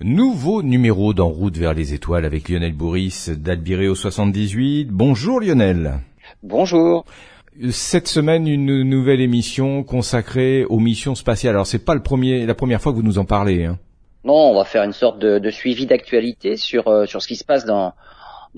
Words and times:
Nouveau 0.00 0.62
numéro 0.62 1.12
d'En 1.12 1.26
route 1.26 1.56
vers 1.56 1.74
les 1.74 1.92
étoiles 1.92 2.24
avec 2.24 2.48
Lionel 2.48 2.72
Bourris 2.72 3.30
d'Albireo 3.36 3.96
78. 3.96 4.86
Bonjour 4.92 5.40
Lionel. 5.40 5.94
Bonjour. 6.44 7.04
Cette 7.72 8.06
semaine, 8.06 8.46
une 8.46 8.84
nouvelle 8.84 9.20
émission 9.20 9.82
consacrée 9.82 10.64
aux 10.66 10.78
missions 10.78 11.16
spatiales. 11.16 11.56
Alors, 11.56 11.66
c'est 11.66 11.84
pas 11.84 11.96
le 11.96 12.02
premier, 12.04 12.46
la 12.46 12.54
première 12.54 12.80
fois 12.80 12.92
que 12.92 12.96
vous 12.96 13.02
nous 13.02 13.18
en 13.18 13.24
parlez. 13.24 13.64
Hein. 13.64 13.76
Non, 14.22 14.34
on 14.34 14.54
va 14.54 14.64
faire 14.64 14.84
une 14.84 14.92
sorte 14.92 15.18
de, 15.18 15.40
de 15.40 15.50
suivi 15.50 15.84
d'actualité 15.86 16.56
sur 16.56 16.86
euh, 16.86 17.06
sur 17.06 17.20
ce 17.20 17.26
qui 17.26 17.34
se 17.34 17.44
passe 17.44 17.64
dans 17.64 17.92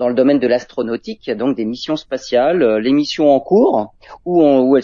dans 0.01 0.09
le 0.09 0.15
domaine 0.15 0.39
de 0.39 0.47
l'astronautique, 0.47 1.27
il 1.27 1.29
y 1.29 1.33
a 1.33 1.35
donc 1.35 1.55
des 1.55 1.63
missions 1.63 1.95
spatiales, 1.95 2.63
euh, 2.63 2.79
les 2.79 2.91
missions 2.91 3.29
en 3.29 3.39
cours, 3.39 3.93
où, 4.25 4.41
où, 4.41 4.75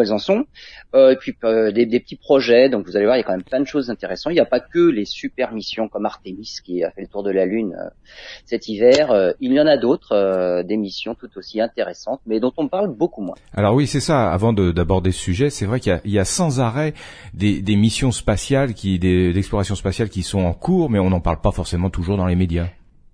elles, 0.00 0.12
en 0.14 0.18
sont, 0.18 0.46
euh, 0.94 1.10
et 1.10 1.16
puis 1.16 1.36
euh, 1.44 1.70
des, 1.72 2.00
petits 2.00 2.16
projets. 2.16 2.70
Donc 2.70 2.86
vous 2.86 2.96
allez 2.96 3.04
voir, 3.04 3.18
il 3.18 3.20
y 3.20 3.22
a 3.22 3.26
quand 3.26 3.34
même 3.34 3.42
plein 3.42 3.60
de 3.60 3.66
choses 3.66 3.90
intéressantes. 3.90 4.32
Il 4.32 4.36
n'y 4.36 4.40
a 4.40 4.46
pas 4.46 4.60
que 4.60 4.78
les 4.78 5.04
super 5.04 5.52
missions 5.52 5.88
comme 5.88 6.06
Artemis 6.06 6.56
qui 6.64 6.82
a 6.82 6.90
fait 6.90 7.02
le 7.02 7.06
tour 7.06 7.22
de 7.22 7.30
la 7.30 7.44
Lune 7.44 7.76
cet 8.46 8.66
hiver. 8.66 9.34
il 9.40 9.52
y 9.52 9.60
en 9.60 9.66
a 9.66 9.76
d'autres, 9.76 10.62
des 10.62 10.78
missions 10.78 11.14
tout 11.14 11.28
aussi 11.36 11.60
intéressantes, 11.60 12.22
mais 12.24 12.40
dont 12.40 12.52
on 12.56 12.68
parle 12.68 12.88
beaucoup 12.88 13.20
moins. 13.20 13.36
Alors 13.52 13.74
oui, 13.74 13.86
c'est 13.86 14.00
ça. 14.00 14.32
Avant 14.32 14.54
d'aborder 14.54 15.12
ce 15.12 15.20
sujet, 15.20 15.50
c'est 15.50 15.66
vrai 15.66 15.80
qu'il 15.80 16.00
y, 16.06 16.18
a 16.18 16.24
sans 16.24 16.60
arrêt 16.60 16.94
des, 17.34 17.60
des 17.60 17.76
missions 17.76 18.10
spatiales, 18.10 18.72
qui, 18.72 18.98
d'exploration 18.98 19.74
spatiale 19.74 20.08
qui 20.08 20.22
sont 20.22 20.40
en 20.40 20.54
cours, 20.54 20.88
mais 20.88 20.98
on 20.98 21.10
n'en 21.10 21.20
parle 21.20 21.42
pas 21.42 21.52
forcément 21.52 21.90
toujours 21.90 22.16
dans 22.16 22.26
les 22.26 22.36
médias. 22.36 22.68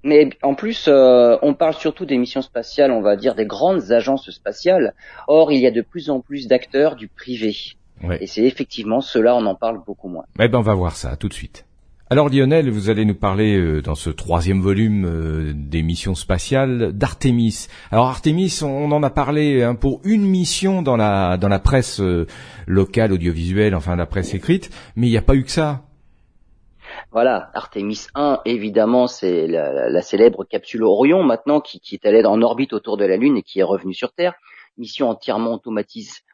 Mais 0.05 0.31
en 0.43 0.55
plus, 0.55 0.87
euh, 0.89 1.37
on 1.43 1.55
parle 1.55 1.75
surtout 1.75 2.05
des 2.05 2.19
missions 2.19 2.43
spatiales, 2.43 2.91
on 2.91 3.03
va 3.03 3.17
dire 3.17 3.35
des 3.35 3.47
grandes 3.47 3.93
agences 3.93 4.31
spatiales. 4.31 4.95
Or, 5.29 5.53
il 5.53 5.61
y 5.61 5.67
a 5.67 5.71
de 5.71 5.83
plus 5.83 6.11
en 6.11 6.21
plus 6.21 6.49
d'acteurs 6.49 6.97
du 6.97 7.09
privé. 7.09 7.55
Et 8.21 8.27
c'est 8.27 8.43
effectivement 8.43 9.01
cela, 9.01 9.37
on 9.37 9.47
en 9.47 9.55
parle 9.55 9.81
beaucoup 9.87 10.09
moins. 10.09 10.25
Eh 10.41 10.49
ben, 10.49 10.59
on 10.59 10.63
va 10.63 10.75
voir 10.75 10.97
ça 10.97 11.15
tout 11.17 11.29
de 11.29 11.35
suite. 11.35 11.65
Alors 12.11 12.29
Lionel, 12.29 12.69
vous 12.69 12.91
allez 12.91 13.05
nous 13.05 13.15
parler 13.15 13.57
euh, 13.57 13.81
dans 13.81 13.95
ce 13.95 14.11
troisième 14.11 14.61
volume 14.61 15.07
euh, 15.07 15.53
des 15.55 15.83
missions 15.83 16.17
spatiales 16.17 16.93
d'Artemis. 16.93 17.69
Alors 17.93 18.09
Artemis, 18.09 18.59
on, 18.63 18.91
en 18.91 19.03
a 19.05 19.09
parlé 19.09 19.63
hein, 19.63 19.77
pour 19.77 20.01
une 20.05 20.27
mission 20.27 20.83
dans 20.83 20.97
la 20.97 21.39
dans 21.39 21.49
la 21.49 21.61
presse 21.61 22.03
locale, 22.67 23.13
audiovisuelle, 23.13 23.75
enfin 23.75 23.95
la 23.97 24.07
presse 24.07 24.35
écrite, 24.35 24.69
mais 24.97 25.07
il 25.07 25.11
n'y 25.11 25.17
a 25.17 25.23
pas 25.23 25.37
eu 25.37 25.45
que 25.45 25.53
ça. 25.53 25.85
Voilà, 27.11 27.51
Artemis 27.55 28.07
1, 28.15 28.41
évidemment, 28.45 29.07
c'est 29.07 29.47
la, 29.47 30.03
célèbre 30.03 30.45
capsule 30.45 30.85
Orion 30.85 31.23
maintenant 31.23 31.61
qui, 31.61 31.81
est 31.93 32.07
allée 32.07 32.25
en 32.25 32.41
orbite 32.43 32.73
autour 32.73 32.97
de 32.97 33.05
la 33.05 33.17
Lune 33.17 33.37
et 33.37 33.43
qui 33.43 33.61
est 33.61 33.65
revenue 33.65 33.95
sur 33.95 34.13
Terre. 34.13 34.35
Mission 34.79 35.11
entièrement 35.11 35.61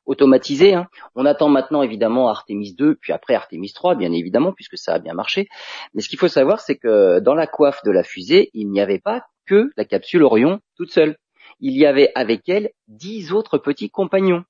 automatisée. 0.07 0.75
Hein. 0.75 0.87
On 1.17 1.27
attend 1.27 1.49
maintenant 1.49 1.83
évidemment 1.83 2.29
Artemis 2.29 2.75
2, 2.75 2.95
puis 2.95 3.13
après 3.13 3.35
Artemis 3.35 3.73
3, 3.73 3.97
bien 3.97 4.13
évidemment, 4.13 4.53
puisque 4.53 4.79
ça 4.79 4.95
a 4.95 4.99
bien 5.01 5.15
marché. 5.15 5.49
Mais 5.93 6.03
ce 6.03 6.09
qu'il 6.09 6.21
faut 6.21 6.29
savoir, 6.29 6.61
c'est 6.61 6.77
que 6.77 7.19
dans 7.19 7.35
la 7.35 7.49
coiffe 7.49 7.83
de 7.85 7.91
la 7.91 8.05
fusée, 8.05 8.51
il 8.55 8.71
n'y 8.71 8.81
avait 8.81 9.01
pas 9.01 9.25
que 9.47 9.71
la 9.77 9.85
capsule 9.85 10.23
Orion 10.23 10.61
toute 10.77 10.93
seule. 10.93 11.17
Il 11.61 11.77
y 11.77 11.87
avait 11.87 12.13
avec 12.15 12.49
elle 12.49 12.71
dix 12.87 13.33
autres 13.33 13.59
petits 13.59 13.91
compagnons 13.91 14.45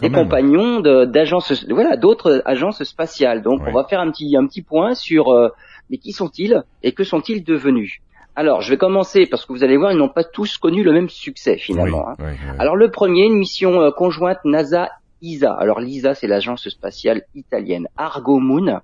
des 0.00 0.10
compagnons 0.10 0.80
d'agences, 0.80 1.64
voilà, 1.70 1.96
d'autres 1.96 2.42
agences 2.44 2.82
spatiales. 2.82 3.42
Donc, 3.42 3.60
on 3.66 3.72
va 3.72 3.84
faire 3.84 4.00
un 4.00 4.10
petit 4.10 4.36
un 4.36 4.46
petit 4.46 4.62
point 4.62 4.94
sur 4.94 5.28
euh, 5.28 5.48
mais 5.90 5.98
qui 5.98 6.12
sont-ils 6.12 6.62
et 6.82 6.92
que 6.92 7.04
sont-ils 7.04 7.44
devenus? 7.44 8.00
Alors, 8.36 8.62
je 8.62 8.70
vais 8.70 8.76
commencer 8.76 9.26
parce 9.26 9.46
que 9.46 9.52
vous 9.52 9.62
allez 9.62 9.76
voir, 9.76 9.92
ils 9.92 9.98
n'ont 9.98 10.08
pas 10.08 10.24
tous 10.24 10.58
connu 10.58 10.82
le 10.82 10.92
même 10.92 11.08
succès 11.08 11.56
finalement. 11.56 12.08
Hein. 12.08 12.16
Alors, 12.58 12.74
le 12.74 12.90
premier, 12.90 13.26
une 13.26 13.38
mission 13.38 13.80
euh, 13.80 13.90
conjointe 13.90 14.38
NASA. 14.44 14.90
ISA. 15.22 15.54
Alors 15.54 15.80
l'ISA, 15.80 16.14
c'est 16.14 16.26
l'agence 16.26 16.68
spatiale 16.68 17.22
italienne. 17.34 17.88
Argo 17.96 18.38
Moon. 18.38 18.80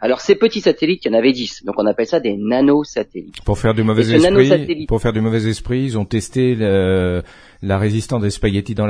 Alors 0.00 0.20
ces 0.20 0.34
petits 0.34 0.60
satellites, 0.60 1.04
il 1.04 1.12
y 1.12 1.14
en 1.14 1.18
avait 1.18 1.32
10, 1.32 1.64
donc 1.64 1.74
on 1.78 1.86
appelle 1.86 2.06
ça 2.06 2.20
des 2.20 2.36
nanosatellites. 2.36 3.42
Pour 3.44 3.58
faire 3.58 3.74
du 3.74 3.82
mauvais 3.82 4.10
esprit, 4.10 4.86
pour 4.86 5.00
faire 5.00 5.12
du 5.12 5.20
mauvais 5.20 5.46
esprit, 5.46 5.82
ils 5.82 5.98
ont 5.98 6.06
testé 6.06 6.54
la 6.54 7.78
résistance 7.78 8.22
des 8.22 8.30
spaghettis 8.30 8.74
dans 8.74 8.86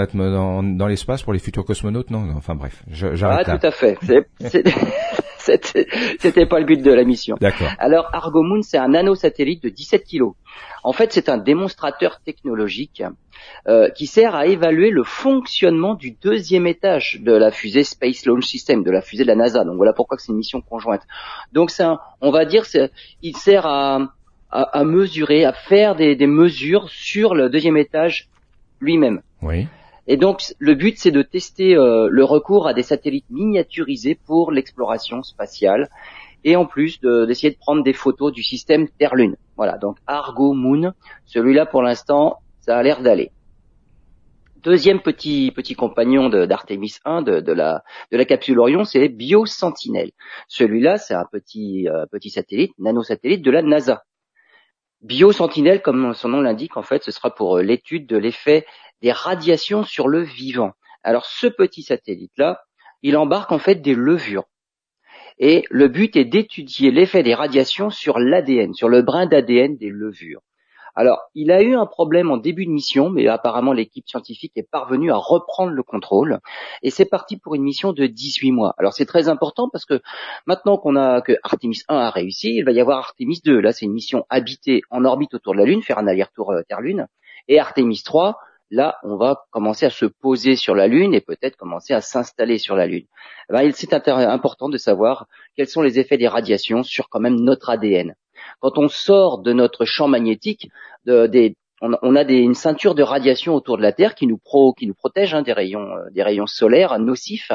l'espace 0.87 1.23
pour 1.23 1.33
les 1.33 1.41
futurs 1.41 1.65
cosmonautes, 1.65 2.11
non? 2.11 2.29
Enfin 2.37 2.55
bref, 2.55 2.83
j'arrête 2.91 3.49
ah, 3.49 3.59
tout 3.59 3.67
à 3.67 3.71
fait. 3.73 3.99
C'était 6.19 6.47
pas 6.47 6.61
le 6.61 6.67
but 6.67 6.83
de 6.83 6.93
la 6.93 7.05
mission. 7.05 7.37
D'accord. 7.41 7.69
Alors 7.79 8.09
Argo 8.13 8.43
Moon, 8.43 8.63
c'est 8.63 8.79
un 8.79 8.89
nanosatellite 8.89 9.63
de 9.63 9.69
17 9.69 10.05
kilos. 10.05 10.35
En 10.83 10.93
fait, 10.93 11.13
c'est 11.13 11.29
un 11.29 11.39
démonstrateur 11.39 12.21
technologique 12.21 13.03
euh, 13.69 13.89
qui 13.91 14.07
sert 14.07 14.35
à 14.35 14.47
évaluer 14.47 14.91
le 14.91 15.05
fonctionnement 15.05 15.95
du 15.95 16.13
deuxième 16.13 16.67
étage 16.67 17.21
de 17.21 17.33
la 17.33 17.51
fusée 17.51 17.85
Space 17.85 18.25
Launch 18.27 18.47
System, 18.47 18.83
de 18.83 18.91
la 18.91 19.03
fusée 19.03 19.25
de 19.25 19.29
la 19.29 19.37
NASA. 19.37 19.65
Donc 19.65 19.77
voilà 19.77 19.93
pourquoi 19.93 20.19
c'est 20.19 20.33
une 20.33 20.39
mission 20.39 20.61
conjointe. 20.61 21.03
Donc 21.53 21.71
c'est 21.71 21.85
on 22.21 22.31
va 22.31 22.45
dire, 22.45 22.65
il 23.23 23.37
sert 23.37 23.67
à, 23.67 24.13
à, 24.51 24.85
mesurer, 24.85 25.45
à 25.45 25.53
faire 25.53 25.95
des, 25.95 26.17
des 26.17 26.27
mesures 26.27 26.89
sur 26.91 27.35
le 27.35 27.49
deuxième 27.49 27.77
étage 27.77 28.29
lui-même. 28.81 29.23
Oui. 29.43 29.67
Et 30.11 30.17
donc 30.17 30.43
le 30.59 30.75
but 30.75 30.99
c'est 30.99 31.13
de 31.13 31.23
tester 31.23 31.77
euh, 31.77 32.09
le 32.11 32.25
recours 32.25 32.67
à 32.67 32.75
des 32.75 32.83
satellites 32.83 33.31
miniaturisés 33.31 34.19
pour 34.27 34.51
l'exploration 34.51 35.23
spatiale 35.23 35.89
et 36.43 36.57
en 36.57 36.67
plus 36.67 37.01
d'essayer 37.01 37.53
de, 37.53 37.59
prendre 37.59 37.85
des 37.85 37.93
photos 37.93 38.33
du 38.33 38.43
système 38.43 38.89
Terre-Lune. 38.89 39.37
Voilà, 39.57 39.79
donc 39.79 39.99
Argo 40.09 40.53
Moon, 40.53 40.95
celui-là 41.27 41.65
pour 41.65 41.83
l'instant 41.83 42.39
ça 42.61 42.77
a 42.77 42.83
l'air 42.83 43.03
d'aller. 43.03 43.31
Deuxième 44.57 44.99
petit 44.99 45.53
petit 45.55 45.75
compagnon 45.75 46.29
d'Artemis 46.29 46.97
1 47.05 47.23
de, 47.23 47.39
de, 47.39 47.53
la 47.53 47.85
de 48.11 48.17
la 48.17 48.25
capsule 48.25 48.59
Orion, 48.59 48.83
c'est 48.83 49.09
BioSentinel. 49.09 50.11
Celui-là, 50.49 50.99
c'est 50.99 51.15
un 51.15 51.25
petit 51.31 51.89
euh, 51.89 52.07
petit 52.11 52.31
satellite, 52.31 52.73
nanosatellite 52.81 53.43
de 53.43 53.51
la 53.53 53.63
NASA. 53.63 54.03
BioSentinel, 55.03 55.81
comme 55.81 56.13
son 56.15 56.31
nom 56.31 56.41
l'indique, 56.41 56.77
en 56.77 56.83
fait, 56.83 57.05
ce 57.05 57.13
sera 57.13 57.33
pour 57.33 57.59
euh, 57.59 57.63
l'étude 57.63 58.07
de 58.07 58.19
l'effet 58.19 58.67
des 59.03 59.13
radiations 59.13 59.85
sur 59.85 60.09
le 60.09 60.21
vivant. 60.23 60.73
Alors 61.03 61.27
ce 61.27 61.47
petit 61.47 61.83
satellite-là, 61.83 62.61
il 63.03 63.17
embarque 63.17 63.53
en 63.53 63.59
fait 63.59 63.77
des 63.77 63.95
levures. 63.95 64.45
Et 65.39 65.65
le 65.71 65.89
but 65.89 66.17
est 66.17 66.27
d'étudier 66.27 66.91
l'effet 66.91 67.23
des 67.23 67.35
radiations 67.35 67.89
sur 67.89 68.19
l'ADN, 68.19 68.75
sur 68.75 68.91
le 68.91 69.03
brin 69.03 69.27
d'ADN 69.27 69.77
des 69.77 69.89
levures. 69.89 70.43
Alors, 70.95 71.31
il 71.35 71.51
a 71.51 71.63
eu 71.63 71.75
un 71.75 71.87
problème 71.87 72.31
en 72.31 72.37
début 72.37 72.67
de 72.67 72.71
mission, 72.71 73.11
mais 73.11 73.27
apparemment 73.29 73.73
l'équipe 73.73 74.09
scientifique 74.09 74.53
est 74.57 74.69
parvenue 74.69 75.13
à 75.13 75.17
reprendre 75.17 75.73
le 75.73 75.83
contrôle. 75.83 76.41
Et 76.83 76.91
c'est 76.91 77.05
parti 77.05 77.39
pour 77.39 77.55
une 77.55 77.63
mission 77.63 77.93
de 77.93 78.07
18 78.07 78.53
mois. 78.53 78.75
Alors 78.77 78.93
c'est 78.93 79.07
très 79.07 79.29
important 79.29 79.69
parce 79.71 79.85
que 79.85 80.01
maintenant 80.47 80.77
qu'on 80.79 80.97
a 80.97 81.21
que 81.23 81.33
Artemis 81.43 81.83
1 81.89 81.97
a 81.97 82.11
réussi, 82.11 82.57
il 82.57 82.65
va 82.65 82.73
y 82.73 82.81
avoir 82.81 82.99
Artemis 82.99 83.41
2. 83.45 83.61
Là, 83.61 83.73
c'est 83.73 83.87
une 83.87 83.93
mission 83.93 84.27
habitée 84.29 84.83
en 84.91 85.05
orbite 85.05 85.35
autour 85.35 85.55
de 85.55 85.59
la 85.59 85.65
Lune, 85.65 85.83
faire 85.83 85.99
un 85.99 86.07
aller-retour 86.07 86.53
euh, 86.53 86.63
Terre-Lune. 86.69 87.07
Et 87.49 87.59
Artemis 87.59 88.03
3, 88.05 88.39
là, 88.71 88.97
on 89.03 89.17
va 89.17 89.45
commencer 89.51 89.87
à 89.87 89.91
se 89.91 90.07
poser 90.07 90.57
sur 90.57 90.75
la 90.75 90.87
Lune 90.87 91.15
et 91.15 91.21
peut-être 91.21 91.57
commencer 91.57 91.93
à 91.93 92.01
s'installer 92.01 92.59
sur 92.59 92.77
la 92.77 92.87
Lune. 92.87 93.07
Eh 93.49 93.53
ben, 93.53 93.73
c'est 93.73 93.93
important 93.95 94.69
de 94.69 94.79
savoir 94.79 95.27
quels 95.57 95.69
sont 95.69 95.83
les 95.83 95.99
effets 95.99 96.19
des 96.19 96.29
radiations 96.29 96.83
sur 96.83 97.09
quand 97.09 97.21
même 97.21 97.41
notre 97.41 97.71
ADN. 97.71 98.15
Quand 98.61 98.79
on 98.79 98.89
sort 98.89 99.43
de 99.43 99.53
notre 99.53 99.85
champ 99.85 100.09
magnétique, 100.09 100.71
on, 101.83 102.17
a 102.17 102.23
une 102.23 102.55
ceinture 102.55 102.95
de 102.95 103.03
radiation 103.03 103.55
autour 103.55 103.77
de 103.77 103.83
la 103.83 103.93
Terre 103.93 104.15
qui 104.15 104.27
nous, 104.27 104.39
protège 104.39 105.35
hein, 105.35 105.43
euh, 105.47 106.11
des 106.11 106.23
rayons 106.23 106.47
solaires 106.47 106.99
nocifs. 106.99 107.53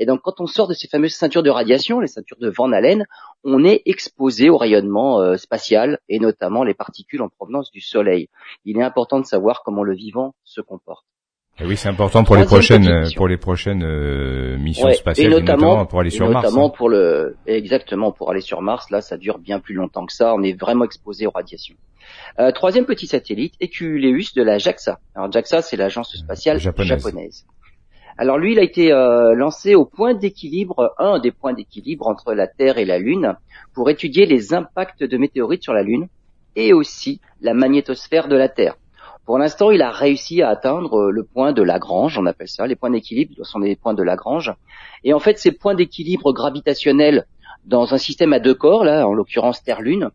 Et 0.00 0.06
donc, 0.06 0.20
quand 0.22 0.40
on 0.40 0.46
sort 0.46 0.66
de 0.66 0.72
ces 0.72 0.88
fameuses 0.88 1.12
ceintures 1.12 1.42
de 1.42 1.50
radiation, 1.50 2.00
les 2.00 2.08
ceintures 2.08 2.38
de 2.40 2.48
Van 2.48 2.72
Allen, 2.72 3.04
on 3.44 3.64
est 3.64 3.82
exposé 3.84 4.48
au 4.48 4.56
rayonnement 4.56 5.20
euh, 5.20 5.36
spatial 5.36 5.98
et 6.08 6.18
notamment 6.18 6.64
les 6.64 6.72
particules 6.72 7.20
en 7.20 7.28
provenance 7.28 7.70
du 7.70 7.82
Soleil. 7.82 8.28
Il 8.64 8.78
est 8.78 8.82
important 8.82 9.20
de 9.20 9.26
savoir 9.26 9.62
comment 9.62 9.82
le 9.84 9.94
vivant 9.94 10.34
se 10.42 10.62
comporte. 10.62 11.04
Et 11.60 11.66
oui, 11.66 11.76
c'est 11.76 11.90
important 11.90 12.24
pour 12.24 12.36
les 12.36 12.46
prochaines 12.46 13.10
pour 13.14 13.28
les 13.28 13.36
prochaines 13.36 13.82
euh, 13.82 14.56
missions 14.56 14.90
spatiales, 14.92 15.26
et 15.26 15.40
notamment, 15.40 15.84
pour 15.84 16.00
aller 16.00 16.08
sur 16.08 16.30
Mars. 16.30 16.46
Notamment 16.46 16.68
hein. 16.68 16.72
pour 16.74 16.88
le 16.88 17.36
exactement 17.46 18.12
pour 18.12 18.30
aller 18.30 18.40
sur 18.40 18.62
Mars. 18.62 18.90
Là, 18.90 19.02
ça 19.02 19.18
dure 19.18 19.38
bien 19.38 19.60
plus 19.60 19.74
longtemps 19.74 20.06
que 20.06 20.14
ça. 20.14 20.32
On 20.34 20.42
est 20.42 20.58
vraiment 20.58 20.86
exposé 20.86 21.26
aux 21.26 21.32
radiations. 21.32 21.76
Euh, 22.38 22.50
troisième 22.52 22.86
petit 22.86 23.06
satellite, 23.06 23.52
Eculeus 23.60 24.32
de 24.34 24.42
la 24.42 24.56
JAXA. 24.56 25.00
Alors 25.14 25.30
JAXA, 25.30 25.60
c'est 25.60 25.76
l'agence 25.76 26.16
spatiale 26.16 26.58
japonaise. 26.58 27.44
Alors 28.20 28.36
lui, 28.36 28.52
il 28.52 28.58
a 28.58 28.62
été 28.62 28.92
euh, 28.92 29.34
lancé 29.34 29.74
au 29.74 29.86
point 29.86 30.12
d'équilibre, 30.12 30.92
un 30.98 31.20
des 31.20 31.30
points 31.30 31.54
d'équilibre 31.54 32.06
entre 32.06 32.34
la 32.34 32.46
Terre 32.46 32.76
et 32.76 32.84
la 32.84 32.98
Lune, 32.98 33.34
pour 33.72 33.88
étudier 33.88 34.26
les 34.26 34.52
impacts 34.52 35.02
de 35.02 35.16
météorites 35.16 35.62
sur 35.62 35.72
la 35.72 35.82
Lune 35.82 36.06
et 36.54 36.74
aussi 36.74 37.22
la 37.40 37.54
magnétosphère 37.54 38.28
de 38.28 38.36
la 38.36 38.50
Terre. 38.50 38.76
Pour 39.24 39.38
l'instant, 39.38 39.70
il 39.70 39.80
a 39.80 39.90
réussi 39.90 40.42
à 40.42 40.50
atteindre 40.50 40.98
euh, 40.98 41.10
le 41.10 41.24
point 41.24 41.54
de 41.54 41.62
Lagrange, 41.62 42.18
on 42.18 42.26
appelle 42.26 42.48
ça, 42.48 42.66
les 42.66 42.76
points 42.76 42.90
d'équilibre, 42.90 43.32
sont 43.46 43.60
des 43.60 43.74
points 43.74 43.94
de 43.94 44.02
Lagrange. 44.02 44.52
Et 45.02 45.14
en 45.14 45.18
fait, 45.18 45.38
ces 45.38 45.52
points 45.52 45.74
d'équilibre 45.74 46.34
gravitationnels 46.34 47.24
dans 47.64 47.94
un 47.94 47.98
système 47.98 48.34
à 48.34 48.38
deux 48.38 48.54
corps, 48.54 48.84
là, 48.84 49.08
en 49.08 49.14
l'occurrence 49.14 49.62
Terre-Lune, 49.62 50.10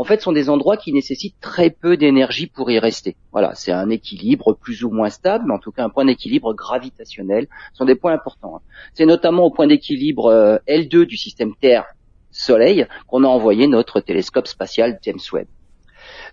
en 0.00 0.04
fait, 0.04 0.22
sont 0.22 0.32
des 0.32 0.48
endroits 0.48 0.78
qui 0.78 0.94
nécessitent 0.94 1.38
très 1.42 1.68
peu 1.68 1.98
d'énergie 1.98 2.46
pour 2.46 2.70
y 2.70 2.78
rester. 2.78 3.16
Voilà, 3.32 3.54
c'est 3.54 3.70
un 3.70 3.90
équilibre 3.90 4.54
plus 4.54 4.82
ou 4.82 4.90
moins 4.90 5.10
stable, 5.10 5.44
mais 5.46 5.52
en 5.52 5.58
tout 5.58 5.72
cas 5.72 5.84
un 5.84 5.90
point 5.90 6.06
d'équilibre 6.06 6.54
gravitationnel. 6.54 7.48
Ce 7.72 7.76
sont 7.76 7.84
des 7.84 7.96
points 7.96 8.14
importants. 8.14 8.56
Hein. 8.56 8.60
C'est 8.94 9.04
notamment 9.04 9.42
au 9.44 9.50
point 9.50 9.66
d'équilibre 9.66 10.28
euh, 10.28 10.56
L2 10.66 11.04
du 11.04 11.18
système 11.18 11.54
Terre 11.54 11.84
Soleil 12.30 12.86
qu'on 13.08 13.24
a 13.24 13.26
envoyé 13.26 13.66
notre 13.66 14.00
télescope 14.00 14.46
spatial 14.46 14.98
James 15.02 15.20
Webb. 15.34 15.48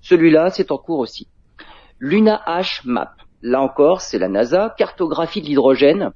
Celui-là, 0.01 0.49
c'est 0.49 0.71
en 0.71 0.77
cours 0.77 0.99
aussi. 0.99 1.27
Luna 1.99 2.41
H 2.47 2.83
Map. 2.85 3.15
Là 3.41 3.61
encore, 3.61 3.99
c'est 3.99 4.17
la 4.17 4.29
NASA, 4.29 4.75
cartographie 4.77 5.41
de 5.41 5.47
l'hydrogène 5.47 6.11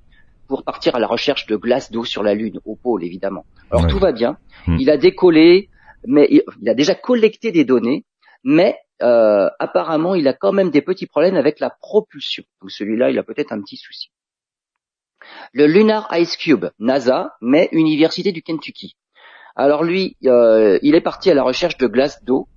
pour 0.48 0.64
partir 0.64 0.96
à 0.96 1.00
la 1.00 1.08
recherche 1.08 1.48
de 1.48 1.58
glace 1.58 1.92
d'eau 1.92 2.06
sur 2.06 2.24
la 2.24 2.34
Lune, 2.34 2.60
au 2.64 2.78
pôle 2.78 3.04
évidemment. 3.04 3.44
Alors 3.72 3.88
tout 3.88 4.00
va 4.00 4.14
bien. 4.14 4.38
Hmm. 4.68 4.78
Il 4.80 4.90
a 4.90 4.96
décollé, 4.96 5.68
mais 6.06 6.28
il 6.62 6.70
a 6.70 6.74
déjà 6.74 6.96
collecté 6.96 7.52
des 7.52 7.66
données, 7.66 8.06
mais 8.44 8.78
euh, 9.02 9.50
apparemment 9.60 10.16
il 10.16 10.28
a 10.28 10.34
quand 10.34 10.52
même 10.52 10.70
des 10.70 10.82
petits 10.82 11.08
problèmes 11.08 11.36
avec 11.36 11.60
la 11.60 11.70
propulsion. 11.70 12.44
Donc 12.62 12.72
celui-là, 12.72 13.10
il 13.12 13.18
a 13.18 13.24
peut-être 13.24 13.52
un 13.52 13.62
petit 13.62 13.78
souci. 13.78 14.12
Le 15.54 15.68
Lunar 15.68 16.08
Ice 16.18 16.36
Cube, 16.38 16.66
NASA, 16.80 17.36
mais 17.42 17.70
Université 17.72 18.32
du 18.32 18.42
Kentucky. 18.42 18.96
Alors 19.56 19.84
lui, 19.84 20.18
euh, 20.26 20.80
il 20.82 20.96
est 20.96 21.02
parti 21.02 21.30
à 21.30 21.34
la 21.34 21.44
recherche 21.44 21.78
de 21.78 21.88
glace 21.88 22.24
d'eau. 22.24 22.48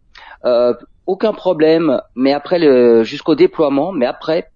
Euh, 0.45 0.75
aucun 1.07 1.33
problème, 1.33 2.01
mais 2.15 2.33
après 2.33 2.59
le 2.59 3.03
jusqu'au 3.05 3.35
déploiement, 3.35 3.93
mais 3.93 4.07
après 4.07 4.51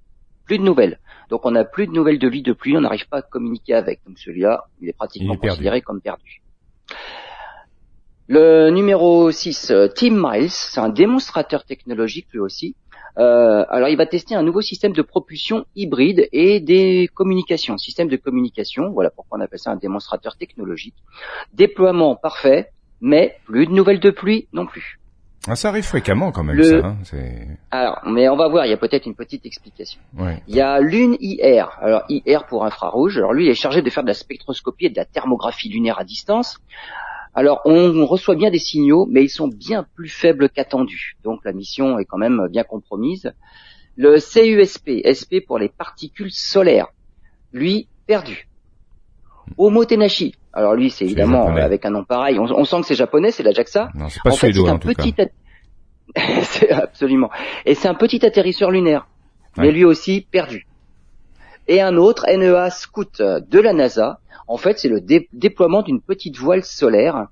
plus 0.47 0.59
de 0.59 0.63
nouvelles. 0.63 0.99
Donc 1.29 1.45
on 1.45 1.51
n'a 1.51 1.65
plus 1.65 1.87
de 1.87 1.93
nouvelles 1.93 2.19
de 2.19 2.29
lui 2.29 2.43
depuis, 2.43 2.77
on 2.77 2.81
n'arrive 2.81 3.07
pas 3.09 3.19
à 3.19 3.23
communiquer 3.23 3.75
avec. 3.75 4.01
Donc 4.07 4.19
celui-là, 4.19 4.65
il 4.81 4.89
est 4.89 4.97
pratiquement 4.97 5.37
considéré 5.37 5.83
comme 5.83 6.01
perdu. 6.01 6.43
Le 8.31 8.69
numéro 8.69 9.31
6, 9.31 9.71
euh, 9.71 9.89
Tim 9.89 10.11
Miles, 10.11 10.51
c'est 10.51 10.81
un 10.81 10.91
démonstrateur 10.91 11.65
technologique 11.65 12.27
lui 12.31 12.41
aussi. 12.41 12.77
Euh, 13.17 13.65
alors 13.71 13.89
il 13.89 13.97
va 13.97 14.05
tester 14.05 14.35
un 14.35 14.43
nouveau 14.43 14.61
système 14.61 14.93
de 14.93 15.01
propulsion 15.01 15.65
hybride 15.75 16.29
et 16.31 16.61
des 16.61 17.09
communications, 17.15 17.79
système 17.79 18.09
de 18.09 18.17
communication, 18.17 18.91
voilà 18.91 19.09
pourquoi 19.09 19.39
on 19.39 19.41
appelle 19.41 19.59
ça 19.59 19.71
un 19.71 19.77
démonstrateur 19.77 20.37
technologique. 20.37 20.95
Déploiement 21.55 22.17
parfait, 22.17 22.69
mais 23.01 23.39
plus 23.47 23.67
de 23.67 23.73
nouvelles 23.73 23.99
de 23.99 24.11
pluie 24.11 24.47
non 24.53 24.67
plus. 24.67 25.01
Ah, 25.49 25.57
ça 25.57 25.71
arrive 25.71 25.85
fréquemment 25.85 26.31
quand 26.31 26.45
même, 26.45 26.63
ça. 26.63 26.77
Hein, 26.85 26.97
alors, 27.71 28.03
mais 28.05 28.29
on 28.29 28.37
va 28.37 28.49
voir, 28.49 28.67
il 28.67 28.71
y 28.71 28.75
a 28.75 28.77
peut-être 28.77 29.07
une 29.07 29.15
petite 29.15 29.47
explication. 29.47 30.01
Il 30.47 30.55
y 30.55 30.61
a 30.61 30.79
Lune 30.81 31.17
IR. 31.21 31.71
Alors, 31.81 32.03
IR 32.11 32.45
pour 32.47 32.67
infrarouge. 32.67 33.17
Alors, 33.17 33.33
lui, 33.33 33.47
il 33.47 33.49
est 33.49 33.55
chargé 33.55 33.81
de 33.81 33.89
faire 33.89 34.03
de 34.03 34.09
la 34.09 34.15
spectroscopie 34.15 34.87
et 34.87 34.91
de 34.91 34.97
la 34.97 35.07
thermographie 35.07 35.71
lunaire 35.71 35.99
à 35.99 36.05
distance. 36.05 36.61
Alors, 37.39 37.61
on 37.65 38.05
reçoit 38.05 38.35
bien 38.35 38.51
des 38.51 38.59
signaux, 38.59 39.07
mais 39.09 39.23
ils 39.23 39.29
sont 39.29 39.47
bien 39.47 39.87
plus 39.95 40.09
faibles 40.09 40.49
qu'attendus. 40.49 41.15
Donc, 41.23 41.45
la 41.45 41.53
mission 41.53 41.97
est 42.01 42.05
quand 42.05 42.19
même 42.19 42.49
bien 42.51 42.65
compromise. 42.65 43.33
Le 43.97 44.19
CUSP, 44.19 45.07
SP 45.07 45.47
pour 45.47 45.61
les 45.61 45.69
particules 45.69 46.33
solaires, 46.33 46.89
lui, 47.53 47.87
perdu. 48.09 48.49
Omotenashi, 49.57 50.35
alors 50.53 50.75
lui, 50.75 50.91
c'est 50.91 51.05
évidemment 51.05 51.47
avec 51.47 51.87
un 51.87 51.91
nom 51.91 52.03
pareil. 52.03 52.41
On, 52.41 52.65
sent 52.65 52.81
que 52.81 52.87
c'est 52.89 52.97
japonais, 52.97 53.31
c'est 53.31 53.45
la 53.45 53.53
JAXA. 53.53 53.91
Non, 53.95 54.09
c'est 54.09 54.21
pas 54.21 54.31
en 54.31 54.35
fait, 54.35 54.53
c'est 54.53 54.69
un 54.69 54.79
petit 54.79 55.15
absolument. 56.73 57.31
Et 57.65 57.77
c'est 57.77 57.87
un 57.87 57.95
petit 57.95 58.27
atterrisseur 58.27 58.73
lunaire, 58.73 59.07
mais 59.57 59.71
lui 59.71 59.85
aussi 59.85 60.27
perdu. 60.29 60.67
Et 61.69 61.83
un 61.83 61.97
autre 61.97 62.27
NEA 62.27 62.71
Scout 62.71 63.21
de 63.21 63.61
la 63.61 63.73
NASA. 63.73 64.21
En 64.47 64.57
fait, 64.57 64.79
c'est 64.79 64.89
le 64.89 65.03
déploiement 65.33 65.83
d'une 65.83 66.01
petite 66.01 66.39
voile 66.39 66.65
solaire 66.65 67.27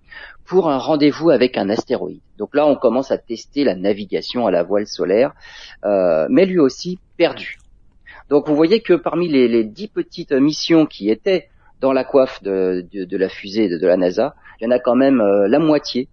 pour 0.44 0.70
un 0.70 0.76
rendez-vous 0.78 1.30
avec 1.30 1.56
un 1.56 1.70
astéroïde. 1.70 2.20
Donc 2.38 2.54
là, 2.54 2.66
on 2.66 2.76
commence 2.76 3.10
à 3.10 3.18
tester 3.18 3.64
la 3.64 3.74
navigation 3.74 4.46
à 4.46 4.50
la 4.50 4.62
voile 4.62 4.86
solaire, 4.86 5.32
euh, 5.84 6.26
mais 6.30 6.44
lui 6.44 6.58
aussi 6.58 6.98
perdu. 7.16 7.56
Donc 8.28 8.48
vous 8.48 8.54
voyez 8.54 8.80
que 8.80 8.92
parmi 8.92 9.28
les, 9.28 9.64
dix 9.64 9.88
petites 9.88 10.32
missions 10.32 10.84
qui 10.86 11.10
étaient 11.10 11.48
dans 11.80 11.92
la 11.92 12.04
coiffe 12.04 12.42
de, 12.42 12.86
de, 12.92 13.16
la 13.16 13.28
fusée 13.28 13.68
de, 13.68 13.86
la 13.86 13.96
NASA, 13.96 14.34
il 14.60 14.64
y 14.64 14.66
en 14.66 14.70
a 14.70 14.78
quand 14.78 14.96
même 14.96 15.20
euh, 15.20 15.48
la 15.48 15.58
moitié 15.58 16.08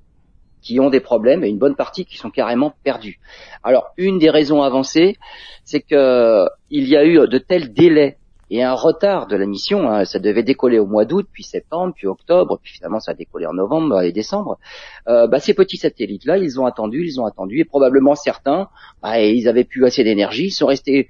qui 0.63 0.79
ont 0.79 0.89
des 0.89 1.01
problèmes 1.01 1.43
et 1.43 1.49
une 1.49 1.59
bonne 1.59 1.75
partie 1.75 2.05
qui 2.05 2.17
sont 2.17 2.31
carrément 2.31 2.73
perdus. 2.83 3.19
Alors, 3.63 3.91
une 3.97 4.17
des 4.17 4.29
raisons 4.29 4.63
avancées, 4.63 5.17
c'est 5.63 5.81
que 5.81 6.47
il 6.71 6.87
y 6.87 6.95
a 6.95 7.05
eu 7.05 7.27
de 7.27 7.37
tels 7.37 7.73
délais 7.73 8.17
et 8.49 8.61
un 8.61 8.73
retard 8.73 9.27
de 9.27 9.35
la 9.35 9.45
mission. 9.45 9.89
Hein. 9.89 10.05
ça 10.05 10.19
devait 10.19 10.43
décoller 10.43 10.79
au 10.79 10.85
mois 10.85 11.05
d'août, 11.05 11.27
puis 11.31 11.43
septembre, 11.43 11.93
puis 11.95 12.07
octobre, 12.07 12.59
puis 12.61 12.73
finalement 12.73 12.99
ça 12.99 13.11
a 13.11 13.13
décollé 13.15 13.45
en 13.45 13.53
novembre 13.53 14.01
et 14.01 14.11
décembre. 14.11 14.57
Euh, 15.07 15.27
bah, 15.27 15.39
ces 15.39 15.53
petits 15.53 15.77
satellites-là, 15.77 16.37
ils 16.37 16.59
ont 16.59 16.65
attendu, 16.65 17.03
ils 17.05 17.19
ont 17.19 17.25
attendu, 17.25 17.59
et 17.59 17.65
probablement 17.65 18.15
certains, 18.15 18.69
bah, 19.01 19.19
ils 19.21 19.47
avaient 19.47 19.63
plus 19.63 19.85
assez 19.85 20.03
d'énergie, 20.03 20.45
ils 20.45 20.51
sont 20.51 20.67
restés 20.67 21.09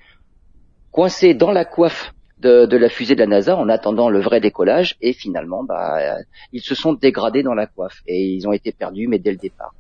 coincés 0.91 1.33
dans 1.33 1.51
la 1.51 1.65
coiffe 1.65 2.13
de, 2.43 2.77
la 2.77 2.89
fusée 2.89 3.15
de 3.15 3.19
la 3.19 3.27
NASA 3.27 3.57
en 3.57 3.69
attendant 3.69 4.09
le 4.09 4.19
vrai 4.19 4.39
décollage 4.39 4.95
et 5.01 5.13
finalement 5.13 5.63
bah, 5.63 6.17
ils 6.51 6.61
se 6.61 6.75
sont 6.75 6.93
dégradés 6.93 7.43
dans 7.43 7.53
la 7.53 7.67
coiffe 7.67 8.01
et 8.07 8.23
ils 8.23 8.47
ont 8.47 8.53
été 8.53 8.71
perdus 8.71 9.07
mais 9.07 9.19
dès 9.19 9.31
le 9.31 9.37
départ. 9.37 9.73